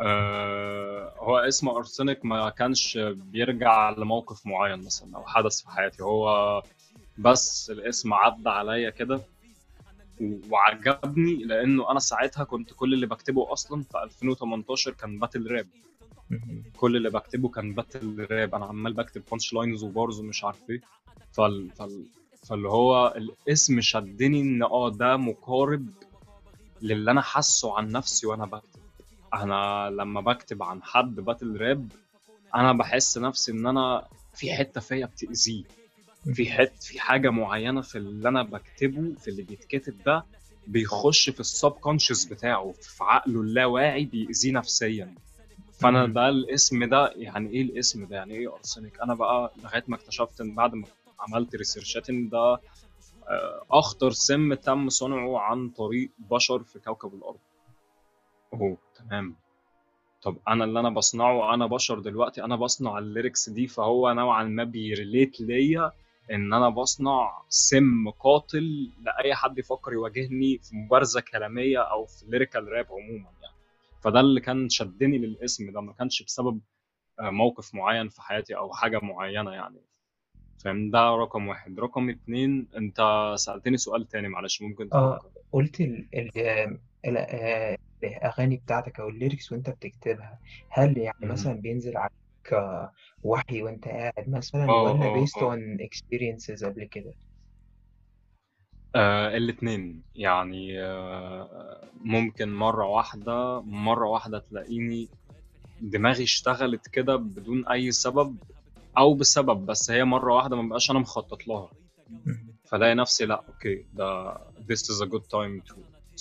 آه 0.00 1.14
هو 1.18 1.38
اسم 1.38 1.68
ارسنك 1.68 2.24
ما 2.24 2.50
كانش 2.50 2.98
بيرجع 3.12 3.90
لموقف 3.90 4.46
معين 4.46 4.84
مثلا 4.84 5.16
أو 5.16 5.24
حدث 5.26 5.60
في 5.62 5.70
حياتي. 5.70 6.02
هو 6.02 6.62
بس 7.18 7.70
الاسم 7.70 8.14
عدى 8.14 8.48
عليا 8.48 8.90
كده 8.90 9.20
وعجبني 10.50 11.34
لأنه 11.44 11.90
أنا 11.90 11.98
ساعتها 11.98 12.44
كنت 12.44 12.72
كل 12.74 12.94
اللي 12.94 13.06
بكتبه 13.06 13.52
أصلا 13.52 13.82
في 13.82 14.02
2018 14.02 14.90
كان 14.90 15.18
battle 15.18 15.50
rap. 15.50 15.66
كل 16.76 16.96
اللي 16.96 17.10
بكتبه 17.10 17.48
كان 17.48 17.74
battle 17.74 18.26
rap. 18.30 18.54
أنا 18.54 18.66
عمال 18.66 18.92
بكتب 18.92 19.22
punchlines 19.30 19.52
و 19.52 19.84
bars 19.84 20.20
ومش 20.20 20.44
عارف 20.44 20.70
إيه. 20.70 20.80
فال... 21.32 21.70
فال... 21.70 22.04
فاللي 22.46 22.68
هو 22.68 23.14
الاسم 23.16 23.80
شدني 23.80 24.40
إن 24.40 24.62
آه 24.62 24.90
ده 24.90 25.16
مقارب 25.16 25.86
للي 26.82 27.10
أنا 27.10 27.20
حاسه 27.20 27.76
عن 27.78 27.92
نفسي 27.92 28.26
وأنا 28.26 28.46
بكتب. 28.46 28.80
أنا 29.34 29.90
لما 29.90 30.20
بكتب 30.20 30.62
عن 30.62 30.82
حد 30.82 31.14
باتل 31.14 31.56
راب 31.60 31.92
أنا 32.54 32.72
بحس 32.72 33.18
نفسي 33.18 33.52
إن 33.52 33.66
أنا 33.66 34.06
في 34.34 34.52
حتة 34.54 34.80
فيا 34.80 35.06
بتأذيه. 35.06 35.64
في 36.34 36.50
حت 36.50 36.82
في 36.82 37.00
حاجة 37.00 37.30
معينة 37.30 37.80
في 37.80 37.98
اللي 37.98 38.28
أنا 38.28 38.42
بكتبه 38.42 39.14
في 39.20 39.28
اللي 39.28 39.42
بيتكتب 39.42 39.94
ده 40.06 40.24
بيخش 40.66 41.30
في 41.30 41.40
السب 41.40 41.70
كونشس 41.70 42.24
بتاعه 42.24 42.72
في 42.72 43.04
عقله 43.04 43.40
اللاواعي 43.40 44.04
بيأذيه 44.04 44.52
نفسيا. 44.52 45.14
فأنا. 45.80 46.06
ده 46.06 46.28
الاسم 46.28 46.84
ده 46.84 47.12
يعني 47.16 47.50
إيه 47.50 47.62
الاسم 47.62 48.04
ده؟ 48.06 48.16
يعني 48.16 48.34
إيه 48.34 48.54
ارسنك 48.54 49.00
أنا 49.00 49.14
بقى 49.14 49.52
لغاية 49.64 49.84
ما 49.88 49.96
اكتشفت 49.96 50.40
إن 50.40 50.54
بعد 50.54 50.74
ما 50.74 50.86
عملت 51.20 51.56
ريسيرشات 51.56 52.10
إن 52.10 52.28
ده 52.28 52.60
آه، 53.28 53.64
أخطر 53.70 54.10
سم 54.10 54.54
تم 54.54 54.88
صنعه 54.88 55.38
عن 55.38 55.70
طريق 55.70 56.10
بشر 56.18 56.62
في 56.62 56.78
كوكب 56.78 57.14
الأرض. 57.14 57.38
أوه 58.54 58.78
تمام. 58.96 59.36
طب 60.22 60.36
أنا 60.48 60.64
اللي 60.64 60.80
أنا 60.80 60.90
بصنعه 60.90 61.54
أنا 61.54 61.66
بشر 61.66 61.98
دلوقتي 61.98 62.44
أنا 62.44 62.56
بصنع 62.56 62.98
ال 62.98 63.05
lyrics 63.05 63.48
دي 63.48 63.66
فهو 63.66 64.12
نوعا 64.12 64.44
ما 64.44 64.64
بي 64.64 64.83
relate 64.83 65.40
ليا 65.40 65.92
إن 66.30 66.52
أنا 66.52 66.68
بصنع 66.68 67.42
سم 67.48 68.10
قاتل 68.10 68.90
لأي 69.02 69.34
حد 69.34 69.58
يفكر 69.58 69.92
يواجهني 69.92 70.58
في 70.58 70.76
مبارزة 70.76 71.20
كلامية 71.20 71.78
أو 71.78 72.06
في 72.06 72.24
lyrical 72.28 72.68
rap 72.68 72.86
عموما 72.90 73.30
يعني. 73.42 73.54
فده 74.00 74.20
اللي 74.20 74.40
كان 74.40 74.68
شدني 74.68 75.18
للاسم 75.18 75.72
ده 75.72 75.80
ما 75.80 75.92
كانش 75.92 76.22
بسبب 76.22 76.60
آه، 77.20 77.30
موقف 77.30 77.74
معين 77.74 78.08
في 78.08 78.22
حياتي 78.22 78.56
أو 78.56 78.72
حاجة 78.72 78.98
معينة 79.02 79.50
يعني. 79.50 79.80
فاهم؟ 80.58 80.90
ده 80.90 80.98
رقم 81.00 81.48
واحد. 81.48 81.80
رقم 81.80 82.10
اتنين 82.10 82.68
انت 82.76 82.96
سألتني 83.38 83.76
سؤال 83.76 84.08
تاني 84.08 84.28
معلش 84.28 84.62
ممكن 84.62 84.90
آه 84.92 85.18
تفكر 85.18 85.30
قلت 85.52 85.80
ال 85.80 86.08
ال 86.14 86.30
ال 87.06 87.16
آه، 87.18 87.76
الأغاني 88.04 88.56
بتاعتك 88.56 89.00
أو 89.00 89.08
الليركس 89.08 89.52
وأنت 89.52 89.70
بتكتبها 89.70 90.40
هل 90.70 90.98
يعني. 90.98 91.14
مثلا 91.22 91.52
بينزل 91.52 91.96
عليك 91.96 92.52
آه، 92.52 92.92
وحي 93.22 93.62
وأنت 93.62 93.88
قاعد 93.88 94.28
مثلا 94.28 94.64
آه 94.68 94.82
ولا 94.82 95.04
آه 95.04 95.24
based 95.26 95.42
آه. 95.42 95.56
on 95.56 95.78
experiences 95.88 96.64
قبل 96.64 96.84
كده؟ 96.84 97.14
آه 98.94 99.36
الاتنين. 99.36 100.02
يعني 100.14 100.82
آه 100.82 101.88
ممكن 102.00 102.52
مرة 102.54 102.86
واحدة 102.86 103.60
مرة 103.60 104.08
واحدة 104.08 104.38
تلاقيني 104.38 105.08
دماغي 105.80 106.24
اشتغلت 106.24 106.88
كده 106.88 107.16
بدون 107.16 107.68
أي 107.68 107.92
سبب 107.92 108.38
أو 108.98 109.14
بسبب 109.14 109.66
بس 109.66 109.90
هي 109.90 110.04
مرة 110.04 110.34
واحدة 110.34 110.56
ما 110.62 110.68
بقاش 110.68 110.90
أنا 110.90 110.98
مخطط 110.98 111.48
لها. 111.48 111.70
فلاقي 112.64 112.94
نفسي 112.94 113.26
لأ 113.26 113.42
okay 113.48 113.86
ده 113.94 114.34
this 114.38 114.80
is 114.92 115.02
a 115.02 115.06
good 115.10 115.22
time 115.22 115.70
to 115.72 115.74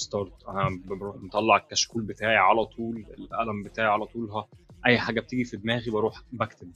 start 0.06 0.50
أنا 0.50 0.82
بروح 0.86 1.16
مطلع 1.16 1.56
الكشكول 1.58 2.04
بتاعي 2.04 2.36
على 2.38 2.66
طول 2.66 3.06
القلم 3.18 3.64
بتاعي 3.64 3.88
على 3.88 4.06
طول 4.06 4.30
ها 4.32 4.48
أي 4.86 5.00
حاجة 5.00 5.20
بتيجي 5.20 5.44
في 5.44 5.58
دماغي 5.58 5.92
بروح 5.92 6.22
بكتب 6.32 6.72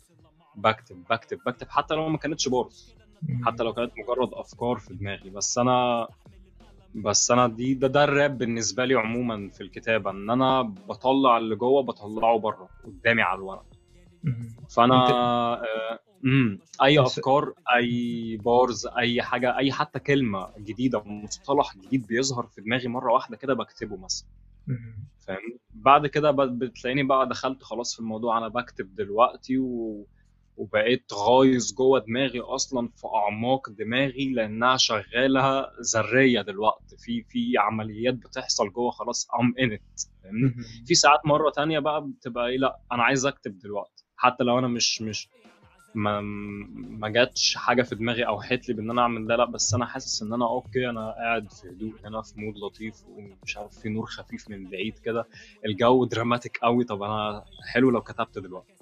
بكتب 0.55 1.03
بكتب 1.09 1.39
بكتب 1.45 1.69
حتى 1.69 1.93
لو 1.93 2.09
ما 2.09 2.17
كانتش 2.17 2.47
bars 2.47 2.95
حتى. 3.45 3.63
لو 3.63 3.73
كانت 3.73 3.91
مجرد 3.97 4.33
أفكار 4.33 4.75
في 4.77 4.93
دماغي 4.93 5.29
بس 5.29 5.57
أنا 5.57 6.07
بس 6.95 7.31
أنا 7.31 7.47
دي 7.47 7.73
ده 7.73 7.87
ده 7.87 8.03
الراب 8.03 8.37
بالنسبة 8.37 8.85
لي 8.85 8.93
عموما 8.95 9.49
في 9.49 9.61
الكتابة 9.61 10.11
إن 10.11 10.29
أنا 10.29 10.61
بطلع 10.61 11.37
اللي 11.37 11.55
جوه 11.55 11.83
بطلعه 11.83 12.39
بره 12.39 12.69
قدامي 12.85 13.21
على 13.21 13.37
الورق. 13.37 13.65
فأنا 14.69 15.05
امم 16.25 16.59
أي 16.83 16.99
أفكار 16.99 17.53
أي 17.75 18.37
بارز 18.37 18.87
أي 18.87 19.21
حاجة 19.21 19.57
أي 19.57 19.71
حتى 19.71 19.99
كلمة 19.99 20.53
جديدة 20.57 21.03
مصطلح 21.05 21.77
جديد 21.77 22.07
بيظهر 22.07 22.47
في 22.47 22.61
دماغي 22.61 22.87
مرة 22.87 23.13
واحدة 23.13 23.37
كده 23.37 23.53
بكتبه 23.53 23.97
مثلا. 23.97 24.27
فاهم؟ 25.19 25.59
بعد 25.73 26.07
كده 26.07 26.31
بتلاقيني 26.31 27.03
بقى 27.03 27.29
دخلت 27.29 27.63
خلاص 27.63 27.93
في 27.93 27.99
الموضوع. 27.99 28.37
أنا 28.37 28.47
بكتب 28.47 28.95
دلوقتي 28.95 29.57
و... 29.57 30.07
وبقيت 30.57 31.13
غايص 31.13 31.73
جوه 31.73 31.99
دماغي 31.99 32.39
أصلا 32.39 32.87
في 32.95 33.07
أعماق 33.07 33.69
دماغي 33.69 34.33
لأنها 34.33 34.77
شغالة 34.77 35.67
ذرية 35.95 36.41
دلوقتي. 36.41 36.97
في 36.97 37.23
في 37.23 37.53
عمليات 37.57 38.13
بتحصل 38.13 38.71
جوه 38.71 38.91
خلاص 38.91 39.27
ام 39.39 39.53
انت. 39.59 39.81
في 40.85 40.95
ساعات 40.95 41.19
مرة 41.25 41.49
تانية 41.49 41.79
بقى 41.79 42.07
بتبقى 42.07 42.47
إيه 42.47 42.57
لأ 42.57 42.79
أنا 42.91 43.03
عايز 43.03 43.25
أكتب 43.25 43.57
دلوقتي. 43.59 44.00
حتى 44.21 44.43
لو 44.43 44.59
أنا 44.59 44.67
مش 44.67 45.01
مش 45.01 45.29
ما 45.95 46.21
ما 47.01 47.09
جاتش 47.09 47.57
حاجة 47.57 47.81
في 47.83 47.95
دماغي 47.95 48.27
أو 48.27 48.41
حيت 48.41 48.69
لي 48.69 48.75
بإن 48.75 48.89
أنا 48.91 49.01
أعمل 49.01 49.27
ده 49.27 49.35
لأ 49.35 49.45
بس 49.45 49.73
أنا 49.73 49.85
حاسس 49.85 50.21
إن 50.23 50.33
أنا 50.33 50.45
okay 50.49 50.89
أنا 50.89 51.11
قاعد 51.11 51.51
في 51.51 51.69
هدوء 51.69 51.93
هنا 52.05 52.21
في 52.21 52.39
mood 52.39 52.57
لطيف 52.57 53.03
ومش 53.09 53.57
عارف 53.57 53.77
في 53.79 53.89
نور 53.89 54.05
خفيف 54.05 54.49
من 54.49 54.69
بعيد 54.69 54.93
كده. 55.05 55.27
الجو 55.65 56.05
dramatic 56.05 56.57
قوي. 56.57 56.83
طب 56.83 57.03
أنا 57.03 57.43
حلو 57.73 57.89
لو 57.91 58.01
كتبت 58.01 58.39
دلوقتي. 58.39 58.73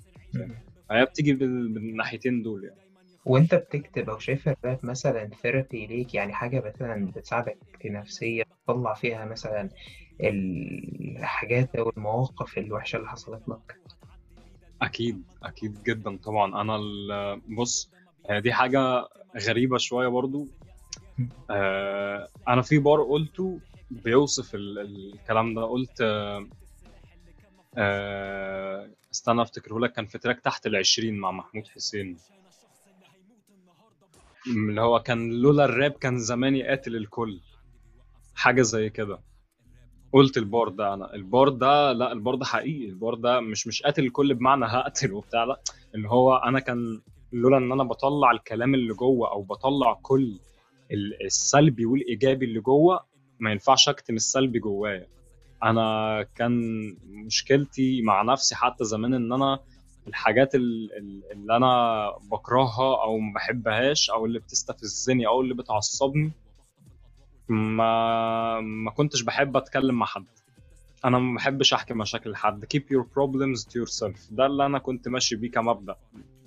فهي 0.89 1.05
بتيجي 1.05 1.33
بال- 1.33 1.69
بالناحيتين 1.73 2.41
دول 2.43 2.63
يعني. 2.63 2.79
وأنت 3.25 3.55
بتكتب 3.55 4.09
أو 4.09 4.19
شايف 4.19 4.49
الراب 4.49 4.79
مثلا 4.83 5.29
therapy 5.41 5.87
ليك؟ 5.87 6.13
يعني 6.13 6.33
حاجة 6.33 6.63
مثلا 6.65 7.11
بتساعدك 7.15 7.57
نفسيا 7.85 8.43
تطلع 8.67 8.93
فيها 8.93 9.25
مثلا 9.25 9.69
الحاجات 10.21 11.75
أو 11.75 11.89
المواقف 11.97 12.57
الوحشة 12.57 12.97
اللي 12.97 13.09
حصلت 13.09 13.49
لك؟ 13.49 13.79
أكيد 14.81 15.23
أكيد 15.43 15.83
جدا 15.83 16.17
طبعا. 16.17 16.61
أنا 16.61 16.77
بص 17.57 17.89
هي 18.29 18.41
دي 18.41 18.53
حاجة 18.53 19.07
غريبة 19.37 19.77
شوية 19.77 20.07
برضو. 20.07 20.47
آه، 21.49 22.27
أنا 22.47 22.61
في 22.61 22.79
بار 22.79 23.03
قلته 23.03 23.59
بيوصف 23.91 24.55
ال- 24.55 24.79
الكلام 24.79 25.55
ده. 25.55 25.61
قلت 25.65 26.01
آه، 26.01 26.47
آه، 27.77 28.89
استنى 29.11 29.41
افتكره 29.41 29.79
لك 29.79 29.93
كان 29.93 30.05
في 30.05 30.17
تراك 30.17 30.39
تحت 30.39 30.65
العشرين 30.67 31.17
مع 31.19 31.31
محمود 31.31 31.67
حسين. 31.67 32.17
اللي 34.47 34.81
هو 34.81 34.99
كان 34.99 35.31
لولا 35.41 35.65
الراب 35.65 35.91
كان 35.91 36.17
زماني 36.19 36.63
قاتل 36.67 36.95
الكل. 36.95 37.39
حاجة 38.35 38.61
زي 38.61 38.89
كده. 38.89 39.19
قلت 40.13 40.37
البار 40.37 40.69
ده 40.69 40.93
أنا 40.93 41.13
البار 41.13 41.49
ده 41.49 41.91
لا 41.91 42.11
البار 42.11 42.35
ده 42.35 42.45
حقيقي 42.45 42.85
البار 42.89 43.15
ده 43.15 43.39
مش 43.39 43.67
مش 43.67 43.83
قاتل 43.83 44.03
الكل 44.05 44.33
بمعنى 44.33 44.65
هقتل 44.65 45.13
وبتاع 45.13 45.43
لا 45.43 45.59
اللي 45.95 46.09
هو 46.09 46.35
أنا 46.35 46.59
كان 46.59 47.01
لولا 47.33 47.57
إن 47.57 47.71
أنا 47.71 47.83
بطلع 47.83 48.31
الكلام 48.31 48.73
اللي 48.75 48.93
جوه 48.93 49.31
أو 49.31 49.41
بطلع 49.41 49.93
كل 50.01 50.39
ال- 50.91 51.25
السلبي 51.25 51.85
والإيجابي 51.85 52.45
اللي 52.45 52.59
جوه 52.59 52.99
ما 53.39 53.51
ينفعش 53.51 53.89
أكتم 53.89 54.15
السلبي 54.15 54.59
جوايا. 54.59 55.07
أنا 55.63 56.25
كان 56.35 56.53
مشكلتي 57.25 58.01
مع 58.01 58.21
نفسي 58.21 58.55
حتى 58.55 58.83
زمان 58.85 59.13
إن 59.13 59.33
أنا 59.33 59.59
الحاجات 60.07 60.55
ال- 60.55 60.91
ال- 60.97 61.23
اللي 61.31 61.55
أنا 61.57 62.03
بكرهها 62.31 63.03
أو 63.03 63.17
ما 63.17 63.33
بحبهاش 63.35 64.09
أو 64.09 64.25
اللي 64.25 64.39
بتستفزني 64.39 65.27
أو 65.27 65.41
اللي 65.41 65.53
بتعصبني 65.53 66.31
ما 67.49 68.59
ما 68.59 68.91
كنتش 68.91 69.21
بحب 69.21 69.57
أتكلم 69.57 69.95
مع 69.95 70.05
حد. 70.05 70.25
أنا 71.05 71.19
ما 71.19 71.35
بحبش 71.35 71.73
أحكي 71.73 71.93
مشاكل 71.93 72.35
حد. 72.35 72.65
Keep 72.65 72.95
your 72.95 73.03
problems 73.03 73.63
to 73.63 73.85
yourself. 73.85 74.33
ده 74.33 74.45
اللي 74.45 74.65
أنا 74.65 74.79
كنت 74.79 75.07
ماشي 75.07 75.35
بيه 75.35 75.51
كمبدأ. 75.51 75.95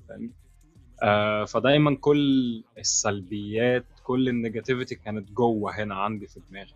فاهم 0.09 0.31
آه 1.03 1.45
فدايما 1.45 1.97
كل 1.97 2.63
السلبيات 2.79 3.85
كل 4.05 4.29
ال 4.29 4.35
negativity 4.35 4.95
كانت 4.95 5.31
جوه 5.31 5.83
هنا 5.83 5.95
عندي 5.95 6.27
في 6.27 6.41
دماغي. 6.51 6.75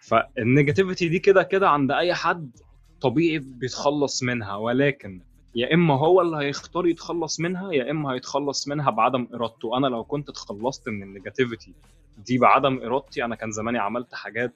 فال 0.00 0.18
negativity 0.18 1.08
دي 1.08 1.18
كده 1.18 1.42
كده 1.42 1.68
عند 1.68 1.90
أي 1.90 2.14
حد 2.14 2.50
طبيعي 3.00 3.38
بيتخلص 3.38 4.22
منها. 4.22 4.56
ولكن 4.56 5.20
يا 5.54 5.74
إما 5.74 5.94
هو 5.98 6.20
اللي 6.20 6.36
هيختار 6.36 6.86
يتخلص 6.86 7.40
منها 7.40 7.72
يا 7.72 7.90
إما 7.90 8.12
هيتخلص 8.12 8.68
منها 8.68 8.90
بعدم 8.90 9.28
إرادته. 9.34 9.76
أنا 9.76 9.86
لو 9.86 10.04
كنت 10.04 10.28
اتخلصت 10.28 10.88
من 10.88 11.02
ال 11.02 11.09
negativity 11.09 11.74
دي 12.18 12.38
بعدم 12.38 12.78
إرادتي 12.82 13.24
أنا 13.24 13.34
كان 13.34 13.50
زماني 13.50 13.78
عملت 13.78 14.14
حاجات 14.14 14.54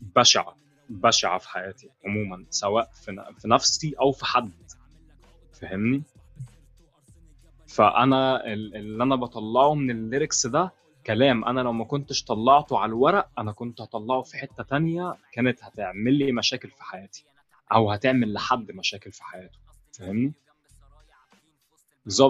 بشعة 0.00 0.56
بشعة 0.88 1.38
في 1.38 1.48
حياتي 1.48 1.90
عموما 2.06 2.44
سواء 2.50 2.90
في 2.92 3.48
نفسي 3.48 3.94
أو 4.00 4.12
في 4.12 4.24
حد. 4.24 4.52
فاهمني؟ 5.60 6.02
فأنا 7.66 8.46
ال- 8.52 8.76
اللي 8.76 9.04
أنا 9.04 9.16
بطلعه 9.16 9.74
من 9.74 9.90
ال 9.90 9.98
lyrics 9.98 10.46
ده 10.46 10.72
كلام. 11.06 11.44
أنا 11.44 11.60
لو 11.60 11.72
ما 11.72 11.84
كنتش 11.84 12.24
طلعته 12.24 12.78
على 12.78 12.88
الورق 12.88 13.28
أنا 13.38 13.52
كنت 13.52 13.80
هطلعه 13.80 14.22
في 14.22 14.36
حتة 14.36 14.62
تانية 14.62 15.16
كانت 15.32 15.64
هتعمل 15.64 16.14
لي 16.14 16.32
مشاكل 16.32 16.70
في 16.70 16.82
حياتي 16.82 17.24
أو 17.72 17.90
هتعمل 17.90 18.32
لحد 18.32 18.70
مشاكل 18.72 19.12
في 19.12 19.24
حياته. 19.24 19.61
فاهمني؟ 19.92 20.32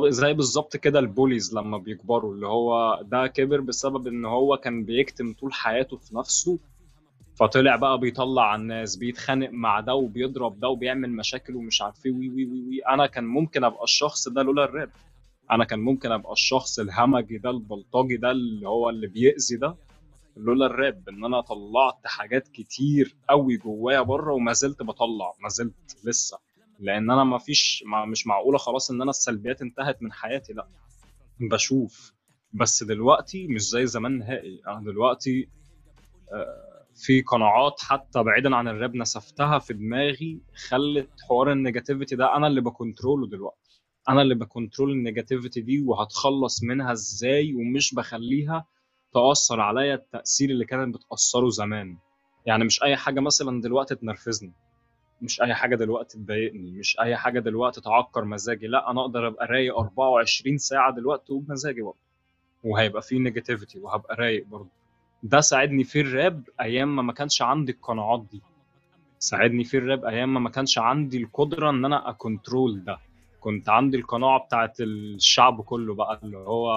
زي 0.09 0.33
بالظبط 0.33 0.77
كده 0.77 0.99
ال 0.99 1.06
bullies 1.06 1.55
لما 1.55 1.79
بيكبروا 1.79 2.35
اللي 2.35 2.47
هو 2.47 3.01
ده 3.03 3.27
كبر 3.27 3.61
بسبب 3.61 4.07
إن 4.07 4.25
هو 4.25 4.57
كان 4.57 4.85
بيكتم 4.85 5.33
طول 5.33 5.53
حياته 5.53 5.97
في 5.97 6.17
نفسه 6.17 6.59
فطلع 7.37 7.77
بقى 7.77 7.99
بيطلع 7.99 8.43
على 8.51 8.63
الناس 8.63 8.97
بيتخانق 8.97 9.49
مع 9.51 9.81
ده 9.81 9.95
وبيضرب 9.95 10.61
ده 10.61 10.69
وبيعمل 10.69 11.11
مشاكل 11.11 11.57
ومش 11.57 11.83
عارف 11.83 12.07
إيه 12.07 12.13
وي 12.13 12.29
وي 12.29 12.45
وي 12.45 12.61
وي. 12.69 12.79
أنا 12.89 13.07
كان 13.07 13.25
ممكن 13.25 13.65
أبقى 13.65 13.85
الشخص 13.85 14.29
ده 14.29 14.43
لولا 14.43 14.65
الراب. 14.65 14.91
أنا 15.51 15.65
كان 15.65 15.79
ممكن 15.79 16.13
أبقى 16.13 16.33
الشخص 16.33 16.79
الهمجي 16.79 17.39
ده 17.39 17.51
البلطجي 17.51 18.17
ده 18.17 18.31
اللي 18.31 18.69
هو 18.69 18.91
اللي 18.91 19.07
بيأذي 19.07 19.57
ده 19.57 19.77
لولا 20.37 20.67
الراب. 20.67 21.09
إن 21.09 21.25
أنا 21.25 21.41
طلعت 21.41 21.99
حاجات 22.07 22.49
كتير 22.49 23.15
قوي 23.29 23.57
جوايا 23.57 24.01
بره 24.03 24.33
وما 24.35 24.53
زلت 24.53 24.83
بطلع 24.83 25.33
ما 25.43 25.49
زلت 25.49 25.97
لسه. 26.05 26.39
لأن 26.81 27.11
أنا 27.11 27.25
ما 27.25 27.39
فيش 27.39 27.85
ما 27.87 28.05
مش 28.05 28.27
معقوله 28.27 28.59
خلاص 28.59 28.91
ان 28.91 29.03
أنا 29.03 29.11
السلبيات 29.11 29.63
انتهت 29.63 30.03
من 30.03 30.13
حياتي 30.13 30.53
لا. 30.53 30.69
بشوف. 31.41 32.13
بس 32.53 32.83
دلوقتي 32.83 33.47
مش 33.47 33.61
زي 33.63 33.87
زمان 33.87 34.19
نهائي. 34.19 34.61
أنا 34.69 34.81
دلوقتي 34.81 35.49
آه، 36.33 36.87
في 36.95 37.23
قناعات 37.23 37.81
حتى 37.81 38.23
بعيدا 38.23 38.57
عن 38.57 38.69
الراب 38.69 38.95
نسفتها 38.97 39.59
في 39.59 39.75
دماغي 39.75 40.41
خلت 40.69 41.09
حوار 41.29 41.53
ال 41.53 41.58
negativity 41.58 42.17
ده 42.17 42.37
أنا 42.37 42.47
اللي 42.47 42.61
ب 42.61 42.68
control 42.68 43.19
ه 43.19 43.27
دلوقتي. 43.27 43.83
أنا 44.09 44.23
اللي 44.23 44.35
ب 44.35 44.42
control 44.42 44.91
ال 44.91 44.97
negativity 44.97 45.61
دي 45.61 45.81
وهتخلص 45.87 46.63
منها 46.63 46.93
إزاي 46.93 47.55
ومش 47.55 47.95
بخليها 47.95 48.67
تأثر 49.15 49.61
عليا 49.61 49.95
التأثير 49.95 50.51
اللي 50.51 50.65
كانت 50.65 50.95
بتأثره 50.95 51.49
زمان. 51.49 51.99
يعني 52.47 52.65
مش 52.65 52.83
أي 52.83 52.97
حاجة 52.97 53.21
مثلا 53.21 53.61
دلوقتي 53.61 53.95
تنرفزني. 53.95 54.53
مش 55.23 55.43
أي 55.43 55.55
حاجة 55.55 55.77
دلوقتي 55.77 56.19
تضايقني 56.19 56.71
مش 56.71 57.01
أي 57.01 57.17
حاجة 57.17 57.41
دلوقتي 57.41 57.81
تعكر 57.81 58.25
مزاجي 58.25 58.67
لأ 58.67 58.91
أنا 58.91 59.01
أقدر 59.01 59.27
أبقى 59.27 59.47
رايق 59.47 59.79
24 59.79 60.59
ساعة 60.59 60.93
دلوقتي 60.95 61.33
وبمزاجي 61.33 61.83
برضه. 61.83 61.97
وهيبقى 62.65 63.03
فيه 63.03 63.19
negativity 63.19 63.79
وهبقى 63.79 64.15
رايق 64.17 64.47
برضه. 64.47 64.69
ده 65.23 65.41
ساعدني 65.41 65.85
في 65.85 66.01
الراب 66.01 66.43
أيام 66.61 66.97
ما 66.97 67.03
ما 67.03 67.13
كانش 67.13 67.43
عندي 67.43 67.73
القناعات 67.73 68.25
دي. 68.33 68.43
ساعدني 69.19 69.65
في 69.65 69.79
الراب 69.79 70.05
أيام 70.05 70.35
ما 70.35 70.41
ما 70.41 70.51
كانش 70.51 70.79
عندي 70.79 71.23
القدرة 71.23 71.71
إن 71.71 71.85
أنا 71.85 72.11
أ 72.11 72.20
control 72.20 72.85
ده. 72.85 72.99
كنت 73.41 73.69
عندي 73.69 73.97
القناعة 73.97 74.41
بتاعت 74.41 74.81
الشعب 74.81 75.61
كله 75.61 75.95
بقى 75.95 76.21
اللي 76.23 76.39
هو 76.39 76.73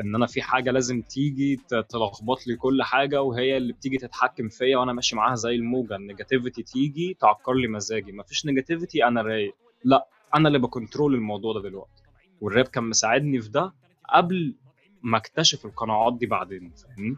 إن 0.00 0.14
أنا 0.14 0.26
في 0.26 0.42
حاجة 0.42 0.70
لازم 0.70 1.02
تيجي 1.02 1.60
تلخبط 1.88 2.46
لي 2.46 2.56
كل 2.56 2.82
حاجة 2.82 3.22
وهي 3.22 3.56
اللي 3.56 3.72
بتيجي 3.72 3.98
تتحكم 3.98 4.48
فيا 4.48 4.76
وأنا 4.76 4.92
ماشي 4.92 5.16
معاها 5.16 5.34
زي 5.34 5.54
الموجة. 5.54 5.96
ال 5.96 6.02
negativity 6.02 6.62
تيجي 6.62 7.16
تعكر 7.20 7.52
لي 7.52 7.68
مزاجي. 7.68 8.12
مفيش 8.12 8.46
negativity 8.46 9.04
أنا 9.04 9.22
رايق. 9.22 9.54
لا 9.84 10.06
أنا 10.36 10.48
اللي 10.48 10.58
ب 10.58 10.65
control 10.65 11.14
الموضوع 11.14 11.52
ده 11.52 11.62
دلوقتي. 11.62 12.02
والراب 12.40 12.64
كان 12.68 12.84
مساعدني 12.84 13.40
في 13.40 13.48
ده 13.48 13.74
قبل 14.14 14.54
ما 15.02 15.18
اكتشف 15.18 15.66
القناعات 15.66 16.18
دي 16.18 16.26
بعدين 16.26 16.70
فاهمني؟ 16.70 17.16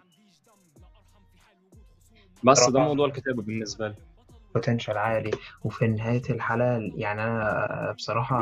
بس 2.45 2.69
ده 2.71 2.81
موضوع 2.81 3.07
الكتابة 3.07 3.43
بالنسبة 3.43 3.88
لي. 3.88 3.95
potential 4.55 4.99
عالي 4.99 5.31
وفي 5.65 5.87
نهاية 5.87 6.23
الحلقة 6.31 6.91
يعني 6.95 7.23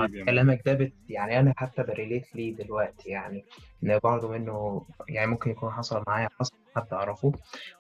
حبيبي 0.03 0.19
يا 0.19 0.25
man. 0.25 0.35
كلامك 0.35 0.63
ده 0.67 0.73
بت 0.73 0.93
يعني 1.09 1.41
أنا 1.41 1.55
حتى 1.57 1.83
ب 1.83 1.90
relate 1.90 2.35
ليه 2.35 2.57
دلوقتي. 2.57 3.09
يعني 3.11 3.45
إن 3.85 3.99
برضه 4.05 4.29
منه 4.29 4.87
يعني 5.09 5.27
ممكن 5.31 5.51
يكون 5.51 5.71
حصل 5.71 6.03
معايا 6.07 6.29
حصل 6.41 6.53
حد 6.77 6.93
أعرفه. 6.93 7.33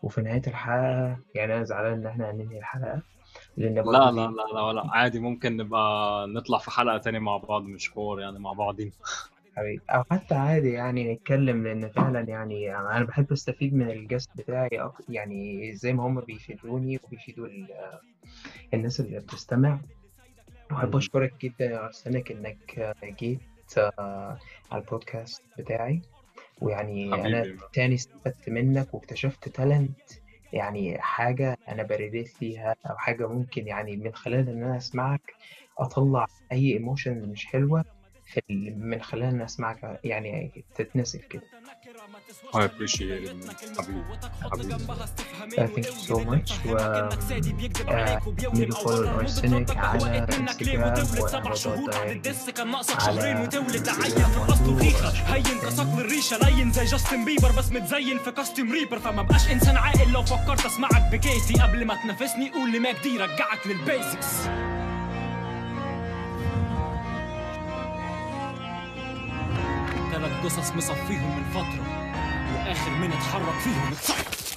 وفي 0.03 0.21
نهاية 0.21 0.43
الحلقة 0.47 1.19
يعني 1.35 1.55
أنا 1.55 1.65
زعلان 1.65 1.93
إن 1.93 2.07
إحنا 2.07 2.31
هننهي 2.31 2.59
الحلقة 2.59 3.03
لأن 3.57 3.75
لا 3.75 3.83
لا 3.83 4.11
لا 4.11 4.55
لا 4.55 4.61
ولا. 4.63 4.83
عادي 4.91 5.21
ممكن 5.21 5.57
نبقى 5.57 6.27
نطلع 6.29 6.59
في 6.59 6.71
حلقة 6.71 6.99
تاني 6.99 7.19
مع 7.19 7.37
بعض 7.37 7.63
مش 7.63 7.91
حوار 7.91 8.21
يعني 8.21 8.39
مع 8.39 8.53
بعضين. 8.53 8.93
حبيبي. 9.59 9.81
أو 9.91 10.05
حتى 10.11 10.35
عادي 10.35 10.73
يعني 10.73 11.15
نتكلم 11.15 11.67
لأن 11.67 11.89
فعلا 11.89 12.21
يعني 12.21 12.77
أنا 12.77 13.05
بحب 13.05 13.33
أستفيد 13.33 13.75
من 13.75 13.91
ال 13.91 13.97
guest 13.97 14.31
بتاعي 14.37 14.69
أك- 14.73 15.03
يعني 15.09 15.75
زي 15.75 15.93
ما 15.93 16.07
هم 16.07 16.21
بيفيدوني 16.21 16.99
وبيفيدوا 17.05 17.47
ال- 17.47 17.99
الناس 18.75 19.01
اللي 19.01 19.19
بتستمع. 19.21 19.81
وأحب 20.73 20.89
مم. 20.91 20.97
أشكرك 20.97 21.33
جدا 21.43 21.65
يا 21.65 21.85
أرسنك 21.85 22.31
إنك 22.33 22.95
جيت 23.21 23.41
آه، 23.79 24.39
على 24.73 24.83
البودكاست 24.83 25.43
بتاعي. 25.59 26.03
ويعني 26.61 27.15
أنا 27.15 27.41
حبيبي 27.41 27.59
تاني 27.73 27.95
استفدت 27.95 28.49
منك 28.49 28.95
واكتشفت 28.95 29.49
talent 29.49 29.99
يعني 30.53 30.99
حاجة 31.01 31.57
أنا 31.69 31.83
ب 31.83 31.91
relate 31.91 32.43
ليها 32.43 32.75
أو 32.91 32.97
حاجة 32.97 33.27
ممكن 33.29 33.67
يعني 33.67 33.97
من 33.97 34.15
خلال 34.15 34.49
إن 34.49 34.63
أنا 34.63 34.77
أسمعك 34.77 35.35
أطلع 35.79 36.27
أي 36.53 36.73
emotion 36.73 37.29
مش 37.29 37.47
حلوة. 37.47 37.85
في 38.33 38.43
من 38.77 39.03
خلال 39.03 39.23
إن 39.23 39.41
أسمعك 39.41 40.01
يعني 40.05 40.65
تتنسف 40.75 41.21
كده. 41.25 41.43
I 42.55 42.59
appreciate 42.59 43.25
it. 43.29 43.79
حبيبي. 43.81 44.03
حبيبي. 44.53 44.75
Uh, 44.77 45.67
thank 45.75 45.87
you 45.87 45.93
so 46.09 46.17
much. 46.19 46.67
و 46.67 46.77
اعملوا 47.89 48.77
فولو 48.77 49.03
لأرسنك 49.03 49.77
على 49.77 50.19
انستجرام 50.19 51.05
وأمازون 51.21 51.91
دايركت 51.91 52.51
كان 52.51 52.71
ناقصك 52.71 53.01
شهرين 53.01 53.37
وتولد 53.37 53.87
لعيل 53.87 54.13
في 54.13 54.77
ريخة 54.81 55.09
هين 55.35 55.43
كصقل 55.61 56.01
الريشة 56.01 56.39
لين 56.39 56.73
زي 56.73 56.85
جاستن 56.85 57.25
بيبر 57.25 57.53
بس 57.59 57.73
متزين 57.73 58.19
في 58.19 58.31
كاستم 58.31 58.73
ريبر 58.73 58.99
فما 58.99 59.23
بقاش 59.23 59.51
إنسان 59.51 59.77
عاقل 59.77 60.13
لو 60.13 60.23
فكرت 60.23 60.67
أسمعك 60.67 61.13
بكيتي. 61.13 61.63
قبل 61.63 61.85
ما 61.85 61.95
تنافسني 62.03 62.51
قول 62.51 62.73
لي 62.73 62.79
ماك 62.79 62.97
دي 63.03 63.17
رجعك 63.19 63.67
للبيزكس 63.67 64.49
قصص 70.45 70.73
مصفيهم 70.73 71.37
من 71.37 71.45
فترة 71.55 71.85
وآخر 72.55 72.91
من 72.91 73.13
اتحرك 73.13 73.59
فيهم. 73.65 73.93
اتصيد 73.93 74.48